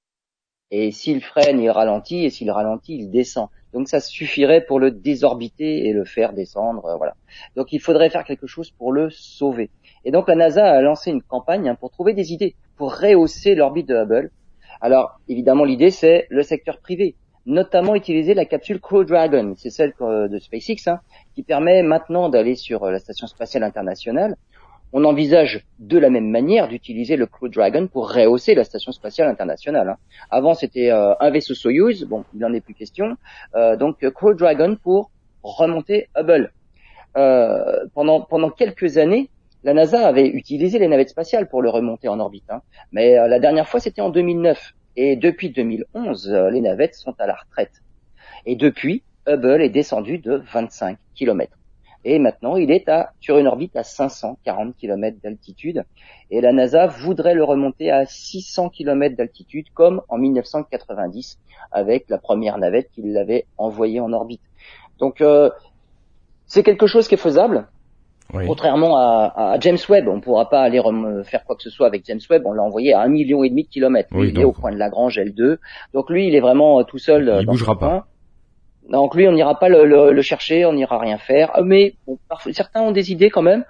Et 0.70 0.92
s'il 0.92 1.22
freine, 1.22 1.60
il 1.60 1.72
ralentit, 1.72 2.26
et 2.26 2.30
s'il 2.30 2.52
ralentit, 2.52 2.96
il 2.98 3.10
descend. 3.10 3.48
Donc 3.74 3.88
ça 3.90 4.00
suffirait 4.00 4.64
pour 4.64 4.80
le 4.80 4.92
désorbiter 4.92 5.88
et 5.88 5.94
le 5.94 6.06
faire 6.06 6.34
descendre, 6.34 6.86
euh, 6.86 6.98
voilà. 6.98 7.16
Donc 7.56 7.74
il 7.74 7.82
faudrait 7.82 8.12
faire 8.12 8.26
quelque 8.26 8.46
chose 8.46 8.70
pour 8.70 8.92
le 8.92 9.10
sauver. 9.10 9.72
Et 10.06 10.12
donc 10.12 10.28
la 10.28 10.36
NASA 10.36 10.66
a 10.66 10.82
lancé 10.82 11.10
une 11.10 11.24
campagne 11.24 11.68
hein, 11.68 11.76
pour 11.76 11.90
trouver 11.90 12.14
des 12.14 12.32
idées 12.32 12.56
pour 12.76 12.96
rehausser 12.96 13.56
l'orbite 13.56 13.90
de 13.90 13.96
Hubble. 13.96 14.30
Alors 14.82 15.20
évidemment 15.28 15.64
l'idée 15.64 15.90
c'est 15.90 16.28
le 16.30 16.44
secteur 16.44 16.80
privé, 16.80 17.16
notamment 17.48 17.96
utiliser 17.96 18.36
la 18.36 18.46
capsule 18.46 18.80
Crew 18.80 19.04
Dragon, 19.04 19.56
c'est 19.58 19.72
celle 19.72 19.94
de 20.00 20.40
SpaceX, 20.40 20.88
hein, 20.88 21.00
qui 21.34 21.44
permet 21.44 21.82
maintenant 21.82 22.30
d'aller 22.30 22.56
sur 22.56 22.86
la 22.86 23.00
station 23.00 23.26
spatiale 23.26 23.64
internationale 23.64 24.36
on 24.94 25.04
envisage 25.04 25.66
de 25.80 25.98
la 25.98 26.10
même 26.10 26.30
manière 26.30 26.68
d'utiliser 26.68 27.18
le 27.18 27.26
Crew 27.26 27.50
Dragon 27.50 27.88
pour 27.88 28.12
rehausser 28.12 28.56
la 28.56 28.64
station 28.64 28.92
spatiale 28.92 29.28
internationale. 29.28 29.90
Hein. 29.90 29.98
Avant, 30.30 30.54
c'était 30.54 30.92
euh, 30.92 31.14
un 31.20 31.30
vaisseau 31.30 31.54
Soyuz, 31.54 32.06
bon, 32.06 32.24
il 32.34 32.40
n'en 32.40 32.54
est 32.54 32.62
plus 32.62 32.74
question. 32.74 33.18
Euh, 33.56 33.76
donc, 33.76 34.08
Crew 34.12 34.34
Dragon 34.36 34.78
pour 34.82 35.12
remonter 35.44 36.08
Hubble. 36.16 36.52
Euh, 37.18 37.86
pendant, 37.94 38.50
quelques 38.50 38.98
années, 38.98 39.30
la 39.64 39.74
NASA 39.74 40.08
avait 40.08 40.28
utilisé 40.28 40.80
les 40.80 40.88
navettes 40.88 41.10
spatiales 41.10 41.50
pour 41.50 41.62
le 41.62 41.70
remonter 41.70 42.08
en 42.08 42.20
orbite. 42.20 42.50
Hein. 42.50 42.62
Mais 42.92 43.16
la 43.16 43.40
dernière 43.40 43.68
fois, 43.68 43.80
c'était 43.80 44.02
en 44.02 44.10
2009. 44.10 44.74
Et 44.96 45.16
depuis 45.16 45.50
2011, 45.50 46.32
les 46.52 46.62
navettes 46.62 46.96
sont 46.96 47.14
à 47.20 47.28
la 47.28 47.36
retraite. 47.36 47.82
Et 48.46 48.56
depuis, 48.56 49.04
Hubble 49.28 49.62
est 49.62 49.70
descendu 49.70 50.20
de 50.20 50.42
25 50.54 50.98
km 51.16 51.58
et 52.08 52.20
maintenant 52.20 52.56
il 52.56 52.72
est 52.72 52.88
à, 52.88 53.12
sur 53.20 53.38
une 53.38 53.48
orbite 53.48 53.76
à 53.76 53.84
540 53.84 54.78
km 54.78 55.18
d'altitude 55.22 55.84
et 56.32 56.40
la 56.40 56.54
NASA 56.54 56.88
voudrait 56.88 57.34
le 57.34 57.44
remonter 57.44 57.92
à 57.92 58.06
600 58.06 58.70
km 58.70 59.18
d'altitude 59.18 59.66
comme 59.74 60.02
en 60.08 60.18
1990 60.18 61.38
avec 61.70 62.06
la 62.10 62.18
première 62.18 62.58
navette 62.60 62.90
qui 62.94 63.02
l'avait 63.02 63.46
envoyé 63.58 64.00
en 64.00 64.14
orbite. 64.14 64.42
Donc 65.00 65.20
euh, 65.20 65.50
c'est 66.46 66.64
quelque 66.64 66.88
chose 66.88 67.10
qui 67.10 67.16
est 67.16 67.20
faisable. 67.20 67.68
Contrairement 68.46 68.98
à, 68.98 69.34
à, 69.54 69.60
James 69.60 69.78
Webb, 69.88 70.08
on 70.10 70.18
ne 70.18 70.22
pourra 70.22 70.50
pas 70.50 70.62
aller 70.62 70.82
faire 71.24 71.46
quoi 71.46 71.56
que 71.56 71.64
ce 71.64 71.70
soit 71.70 71.88
avec 71.88 72.04
James 72.06 72.20
Webb. 72.30 72.44
On 72.46 72.52
l'a 72.52 72.62
envoyé 72.62 72.94
à 72.94 73.00
un 73.00 73.08
million 73.08 73.42
et 73.44 73.50
demi 73.50 73.64
de 73.64 73.70
kilomètres. 73.70 74.10
il 74.14 74.38
est 74.38 74.44
au 74.44 74.52
point 74.52 74.72
de 74.72 74.78
Lagrange 74.78 75.18
L2. 75.18 75.58
Donc 75.94 76.10
lui, 76.10 76.28
il 76.28 76.36
est 76.36 76.42
vraiment 76.42 76.84
tout 76.84 76.98
seul. 76.98 77.34
Il 77.40 77.46
dans 77.46 77.54
bougera 77.54 77.80
pas. 77.80 78.08
Donc 78.90 79.16
lui, 79.16 79.28
on 79.28 79.34
n'ira 79.34 79.60
pas 79.60 79.70
le, 79.70 80.22
chercher, 80.22 80.66
on 80.66 80.74
n'ira 80.74 80.98
rien 80.98 81.18
faire. 81.18 81.56
Euh, 81.58 81.64
mais 81.64 81.96
bon, 82.06 82.18
certains 82.52 82.82
ont 82.82 82.92
des 82.92 83.12
idées 83.12 83.30
quand 83.30 83.42
même. 83.42 83.66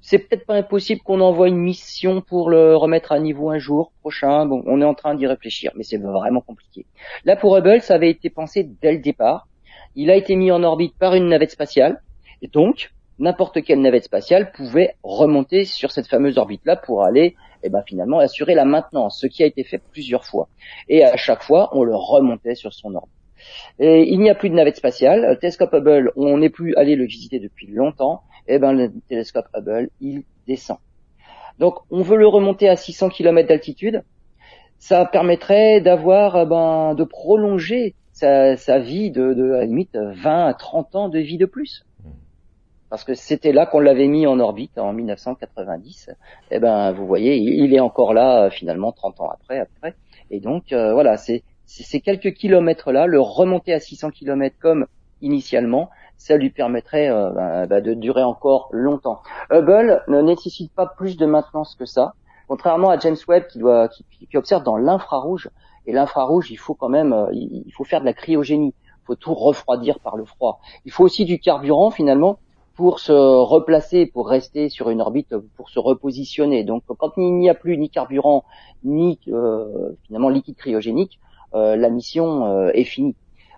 C'est 0.00 0.18
peut-être 0.18 0.44
pas 0.44 0.54
impossible 0.54 1.00
qu'on 1.00 1.20
envoie 1.20 1.48
une 1.48 1.56
mission 1.56 2.20
pour 2.20 2.50
le 2.50 2.76
remettre 2.76 3.12
à 3.12 3.18
niveau 3.18 3.48
un 3.50 3.58
jour 3.58 3.92
prochain. 4.00 4.44
Bon, 4.44 4.62
on 4.66 4.82
est 4.82 4.84
en 4.84 4.92
train 4.92 5.14
d'y 5.14 5.26
réfléchir, 5.26 5.72
mais 5.76 5.82
c'est 5.82 5.96
vraiment 5.96 6.42
compliqué. 6.42 6.84
Là, 7.24 7.36
pour 7.36 7.56
Hubble, 7.56 7.80
ça 7.80 7.94
avait 7.94 8.10
été 8.10 8.28
pensé 8.28 8.68
dès 8.82 8.92
le 8.92 8.98
départ. 8.98 9.48
Il 9.96 10.10
a 10.10 10.16
été 10.16 10.36
mis 10.36 10.50
en 10.50 10.62
orbite 10.62 10.94
par 10.98 11.14
une 11.14 11.28
navette 11.28 11.52
spatiale, 11.52 12.02
et 12.42 12.48
donc 12.48 12.90
n'importe 13.18 13.62
quelle 13.62 13.80
navette 13.80 14.04
spatiale 14.04 14.52
pouvait 14.52 14.96
remonter 15.02 15.64
sur 15.64 15.90
cette 15.90 16.08
fameuse 16.08 16.36
orbite-là 16.36 16.76
pour 16.76 17.04
aller, 17.04 17.36
eh 17.62 17.70
ben, 17.70 17.82
finalement, 17.86 18.18
assurer 18.18 18.54
la 18.54 18.64
maintenance, 18.66 19.20
ce 19.20 19.26
qui 19.26 19.42
a 19.42 19.46
été 19.46 19.64
fait 19.64 19.80
plusieurs 19.92 20.26
fois. 20.26 20.48
Et 20.88 21.02
à 21.02 21.16
chaque 21.16 21.42
fois, 21.42 21.70
on 21.72 21.84
le 21.84 21.94
remontait 21.94 22.56
sur 22.56 22.74
son 22.74 22.94
orbite. 22.94 23.13
Et 23.78 24.02
il 24.08 24.20
n'y 24.20 24.30
a 24.30 24.34
plus 24.34 24.50
de 24.50 24.54
navette 24.54 24.76
spatiale. 24.76 25.26
Le 25.28 25.36
télescope 25.36 25.72
Hubble, 25.72 26.12
on 26.16 26.38
n'est 26.38 26.50
plus 26.50 26.74
allé 26.76 26.96
le 26.96 27.04
visiter 27.04 27.38
depuis 27.38 27.66
longtemps. 27.66 28.22
Et 28.46 28.54
eh 28.54 28.58
ben 28.58 28.72
le 28.72 28.92
télescope 29.08 29.46
Hubble, 29.54 29.88
il 30.00 30.22
descend. 30.46 30.78
Donc 31.58 31.76
on 31.90 32.02
veut 32.02 32.16
le 32.16 32.26
remonter 32.26 32.68
à 32.68 32.76
600 32.76 33.08
km 33.08 33.48
d'altitude. 33.48 34.02
Ça 34.78 35.04
permettrait 35.06 35.80
d'avoir, 35.80 36.36
eh 36.36 36.46
ben, 36.46 36.94
de 36.94 37.04
prolonger 37.04 37.94
sa, 38.12 38.78
vie 38.78 39.10
de, 39.10 39.32
de, 39.32 39.52
à 39.52 39.58
la 39.58 39.64
limite 39.64 39.96
20 39.96 40.46
à 40.46 40.54
30 40.54 40.94
ans 40.94 41.08
de 41.08 41.18
vie 41.18 41.38
de 41.38 41.46
plus. 41.46 41.84
Parce 42.90 43.02
que 43.02 43.14
c'était 43.14 43.52
là 43.52 43.66
qu'on 43.66 43.80
l'avait 43.80 44.06
mis 44.06 44.26
en 44.26 44.38
orbite 44.38 44.78
en 44.78 44.92
1990. 44.92 46.10
Et 46.10 46.56
eh 46.56 46.58
ben, 46.60 46.92
vous 46.92 47.06
voyez, 47.06 47.36
il 47.36 47.74
est 47.74 47.80
encore 47.80 48.14
là 48.14 48.50
finalement 48.50 48.92
30 48.92 49.20
ans 49.20 49.30
après, 49.30 49.58
après. 49.58 49.94
Et 50.30 50.38
donc 50.38 50.72
euh, 50.72 50.92
voilà, 50.92 51.16
c'est 51.16 51.42
ces 51.66 52.00
quelques 52.00 52.34
kilomètres-là, 52.34 53.06
le 53.06 53.20
remonter 53.20 53.72
à 53.72 53.80
600 53.80 54.10
km 54.10 54.56
comme 54.60 54.86
initialement, 55.22 55.90
ça 56.16 56.36
lui 56.36 56.50
permettrait 56.50 57.10
euh, 57.10 57.30
bah, 57.30 57.66
bah, 57.66 57.80
de 57.80 57.94
durer 57.94 58.22
encore 58.22 58.68
longtemps. 58.72 59.20
Hubble 59.50 60.02
ne 60.08 60.20
nécessite 60.20 60.72
pas 60.72 60.86
plus 60.86 61.16
de 61.16 61.26
maintenance 61.26 61.74
que 61.74 61.86
ça, 61.86 62.14
contrairement 62.48 62.90
à 62.90 62.98
James 62.98 63.16
Webb 63.28 63.46
qui, 63.48 63.58
doit, 63.58 63.88
qui, 63.88 64.04
qui 64.30 64.36
observe 64.36 64.62
dans 64.62 64.76
l'infrarouge. 64.76 65.50
Et 65.86 65.92
l'infrarouge, 65.92 66.50
il 66.50 66.56
faut 66.56 66.74
quand 66.74 66.88
même, 66.88 67.12
euh, 67.12 67.28
il 67.32 67.72
faut 67.76 67.84
faire 67.84 68.00
de 68.00 68.06
la 68.06 68.14
cryogénie, 68.14 68.74
il 68.86 69.06
faut 69.06 69.16
tout 69.16 69.34
refroidir 69.34 69.98
par 70.00 70.16
le 70.16 70.24
froid. 70.24 70.60
Il 70.84 70.92
faut 70.92 71.04
aussi 71.04 71.24
du 71.24 71.38
carburant 71.38 71.90
finalement 71.90 72.38
pour 72.74 72.98
se 72.98 73.12
replacer, 73.12 74.06
pour 74.06 74.28
rester 74.28 74.68
sur 74.68 74.90
une 74.90 75.00
orbite, 75.00 75.36
pour 75.56 75.70
se 75.70 75.78
repositionner. 75.78 76.64
Donc 76.64 76.82
quand 76.86 77.12
il 77.16 77.34
n'y 77.34 77.48
a 77.48 77.54
plus 77.54 77.78
ni 77.78 77.88
carburant 77.88 78.44
ni 78.82 79.18
euh, 79.28 79.92
finalement 80.06 80.28
liquide 80.28 80.56
cryogénique, 80.56 81.20
euh, 81.22 81.23
la 81.54 81.88
mission 81.90 82.46
euh, 82.46 82.70
est 82.74 82.84
finie. 82.84 83.14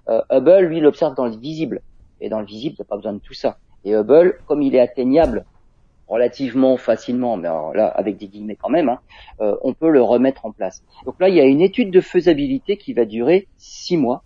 Euh, 0.09 0.21
Hubble, 0.31 0.67
lui, 0.67 0.81
l'observe 0.81 1.15
dans 1.15 1.27
le 1.27 1.37
visible. 1.37 1.81
Et 2.21 2.29
dans 2.29 2.41
le 2.41 2.47
visible, 2.47 2.77
il 2.79 2.83
n'y 2.83 2.87
a 2.87 2.89
pas 2.89 2.97
besoin 2.97 3.15
de 3.15 3.19
tout 3.19 3.35
ça. 3.35 3.59
Et 3.85 3.95
Hubble, 3.95 4.39
comme 4.47 4.63
il 4.63 4.75
est 4.75 4.81
atteignable 4.81 5.45
relativement 6.09 6.77
facilement, 6.77 7.37
mais 7.37 7.49
là 7.49 7.89
avec 7.89 8.17
des 8.17 8.29
guillemets 8.29 8.55
quand 8.55 8.69
même, 8.69 8.89
hein, 8.89 9.01
on 9.41 9.75
peut 9.75 9.91
le 9.91 10.01
remettre 10.01 10.47
en 10.47 10.53
place. 10.53 10.85
Donc 11.05 11.17
là, 11.19 11.29
il 11.29 11.35
y 11.35 11.41
a 11.41 11.45
une 11.45 11.61
étude 11.61 11.91
de 11.91 12.01
faisabilité 12.01 12.77
qui 12.77 12.93
va 12.93 13.05
durer 13.05 13.49
six 13.57 13.97
mois. 13.97 14.23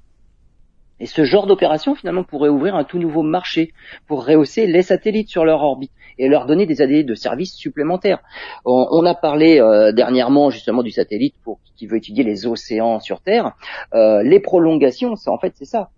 Et 1.01 1.07
ce 1.07 1.25
genre 1.25 1.47
d'opération, 1.47 1.95
finalement, 1.95 2.23
pourrait 2.23 2.51
ouvrir 2.51 2.77
un 2.77 2.85
tout 2.85 2.99
nouveau 2.99 3.23
marché 3.23 3.73
pour 4.07 4.27
rehausser 4.27 4.67
les 4.67 4.83
satellites 4.83 5.31
sur 5.31 5.47
leur 5.47 5.63
orbite 5.63 5.93
et 6.21 6.29
leur 6.29 6.47
donner 6.47 6.67
des 6.67 6.83
années 6.83 7.05
de 7.05 7.15
services 7.15 7.55
supplémentaires. 7.55 8.21
On, 8.65 9.05
a 9.05 9.15
parlé 9.15 9.61
dernièrement 9.95 10.51
justement 10.51 10.83
du 10.83 10.91
satellite 10.91 11.35
pour 11.43 11.59
qui 11.77 11.87
veut 11.87 11.97
étudier 11.97 12.25
les 12.25 12.47
océans 12.47 13.01
sur 13.01 13.21
Terre. 13.21 13.53
les 13.93 14.41
prolongations, 14.41 15.15
en 15.27 15.39
fait, 15.39 15.55
c'est 15.57 15.65
ça 15.65 15.91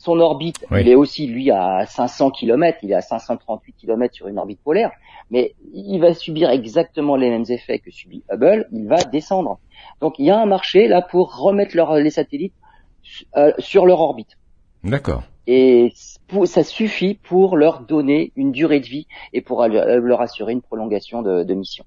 son 0.00 0.18
orbite, 0.18 0.64
il 0.70 0.88
est 0.88 0.94
aussi 0.94 1.26
lui 1.26 1.50
à 1.50 1.84
500 1.84 2.30
km, 2.30 2.78
il 2.82 2.90
est 2.90 2.94
à 2.94 3.02
538 3.02 3.74
km 3.74 4.14
sur 4.14 4.28
une 4.28 4.38
orbite 4.38 4.60
polaire, 4.64 4.92
mais 5.30 5.54
il 5.74 5.98
va 6.00 6.14
subir 6.14 6.48
exactement 6.48 7.16
les 7.16 7.28
mêmes 7.28 7.44
effets 7.50 7.80
que 7.80 7.90
subit 7.90 8.24
Hubble, 8.32 8.66
il 8.72 8.88
va 8.88 8.96
descendre. 8.96 9.58
Donc 10.00 10.18
il 10.18 10.24
y 10.24 10.30
a 10.30 10.40
un 10.40 10.46
marché 10.46 10.88
là 10.88 11.02
pour 11.02 11.36
remettre 11.36 11.76
les 11.98 12.10
satellites 12.10 12.54
euh, 13.36 13.52
sur 13.58 13.84
leur 13.84 14.00
orbite. 14.00 14.38
D'accord. 14.84 15.22
Et 15.46 15.92
ça 16.44 16.64
suffit 16.64 17.14
pour 17.14 17.56
leur 17.56 17.80
donner 17.80 18.32
une 18.36 18.52
durée 18.52 18.80
de 18.80 18.86
vie 18.86 19.06
et 19.32 19.40
pour 19.40 19.66
leur 19.66 20.20
assurer 20.20 20.52
une 20.52 20.62
prolongation 20.62 21.22
de, 21.22 21.54
mission. 21.54 21.84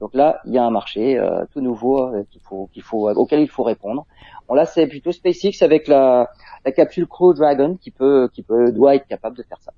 Donc 0.00 0.14
là, 0.14 0.40
il 0.46 0.54
y 0.54 0.58
a 0.58 0.64
un 0.64 0.70
marché 0.70 1.18
euh, 1.18 1.44
tout 1.52 1.60
nouveau 1.60 2.02
euh, 2.02 2.24
qu'il 2.30 2.40
faut, 2.40 2.70
qu'il 2.72 2.82
faut, 2.82 3.10
auquel 3.10 3.40
il 3.40 3.48
faut 3.48 3.62
répondre. 3.62 4.06
Bon 4.48 4.54
là, 4.54 4.64
c'est 4.64 4.86
plutôt 4.86 5.12
SpaceX 5.12 5.62
avec 5.62 5.88
la, 5.88 6.30
la 6.64 6.72
capsule 6.72 7.06
Crew 7.06 7.34
Dragon 7.34 7.76
qui 7.78 7.90
peut, 7.90 8.30
qui 8.32 8.42
peut, 8.42 8.72
doit 8.72 8.94
être 8.94 9.06
capable 9.06 9.36
de 9.36 9.42
faire 9.42 9.60
ça. 9.60 9.72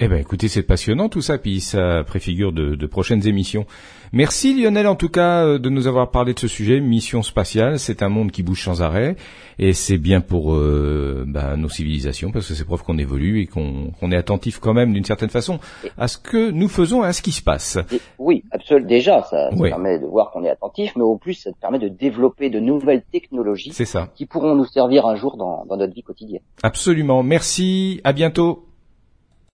Eh 0.00 0.06
ben, 0.06 0.20
écoutez, 0.20 0.46
c'est 0.46 0.62
passionnant 0.62 1.08
tout 1.08 1.22
ça, 1.22 1.38
puis 1.38 1.60
ça 1.60 2.04
préfigure 2.06 2.52
de, 2.52 2.76
de, 2.76 2.86
prochaines 2.86 3.26
émissions. 3.26 3.66
Merci 4.12 4.54
Lionel, 4.54 4.86
en 4.86 4.94
tout 4.94 5.08
cas, 5.08 5.44
euh, 5.44 5.58
de 5.58 5.68
nous 5.70 5.88
avoir 5.88 6.12
parlé 6.12 6.34
de 6.34 6.38
ce 6.38 6.46
sujet. 6.46 6.78
Mission 6.78 7.24
spatiale, 7.24 7.80
c'est 7.80 8.00
un 8.04 8.08
monde 8.08 8.30
qui 8.30 8.44
bouge 8.44 8.62
sans 8.62 8.80
arrêt, 8.80 9.16
et 9.58 9.72
c'est 9.72 9.98
bien 9.98 10.20
pour 10.20 10.54
euh, 10.54 11.24
bah, 11.26 11.56
nos 11.56 11.68
civilisations, 11.68 12.30
parce 12.30 12.46
que 12.46 12.54
c'est 12.54 12.64
preuve 12.64 12.84
qu'on 12.84 12.96
évolue 12.96 13.40
et 13.40 13.46
qu'on 13.46 14.12
est 14.12 14.16
attentif 14.16 14.60
quand 14.60 14.72
même, 14.72 14.92
d'une 14.92 15.04
certaine 15.04 15.30
façon, 15.30 15.58
à 15.96 16.06
ce 16.06 16.16
que 16.16 16.52
nous 16.52 16.68
faisons 16.68 17.02
et 17.02 17.08
à 17.08 17.12
ce 17.12 17.20
qui 17.20 17.32
se 17.32 17.42
passe. 17.42 17.76
oui, 18.20 18.44
absolument. 18.52 18.88
Déjà, 18.88 19.22
ça, 19.24 19.50
permet 19.60 19.98
de 19.98 20.06
voir 20.06 20.30
qu'on 20.30 20.44
est 20.44 20.50
attentif, 20.50 20.92
mais 20.94 21.02
au 21.02 21.16
plus, 21.16 21.34
ça 21.34 21.50
permet 21.60 21.80
de 21.80 21.88
développer 21.88 22.50
de 22.50 22.60
nouvelles 22.60 23.02
technologies 23.10 23.72
ça. 23.72 24.10
qui 24.14 24.26
pourront 24.26 24.54
nous 24.54 24.66
servir 24.66 25.06
un 25.06 25.16
jour 25.16 25.36
dans, 25.36 25.66
dans 25.68 25.76
notre 25.76 25.92
vie 25.92 26.04
quotidienne. 26.04 26.42
Absolument. 26.62 27.24
Merci. 27.24 28.00
À 28.04 28.12
bientôt. 28.12 28.67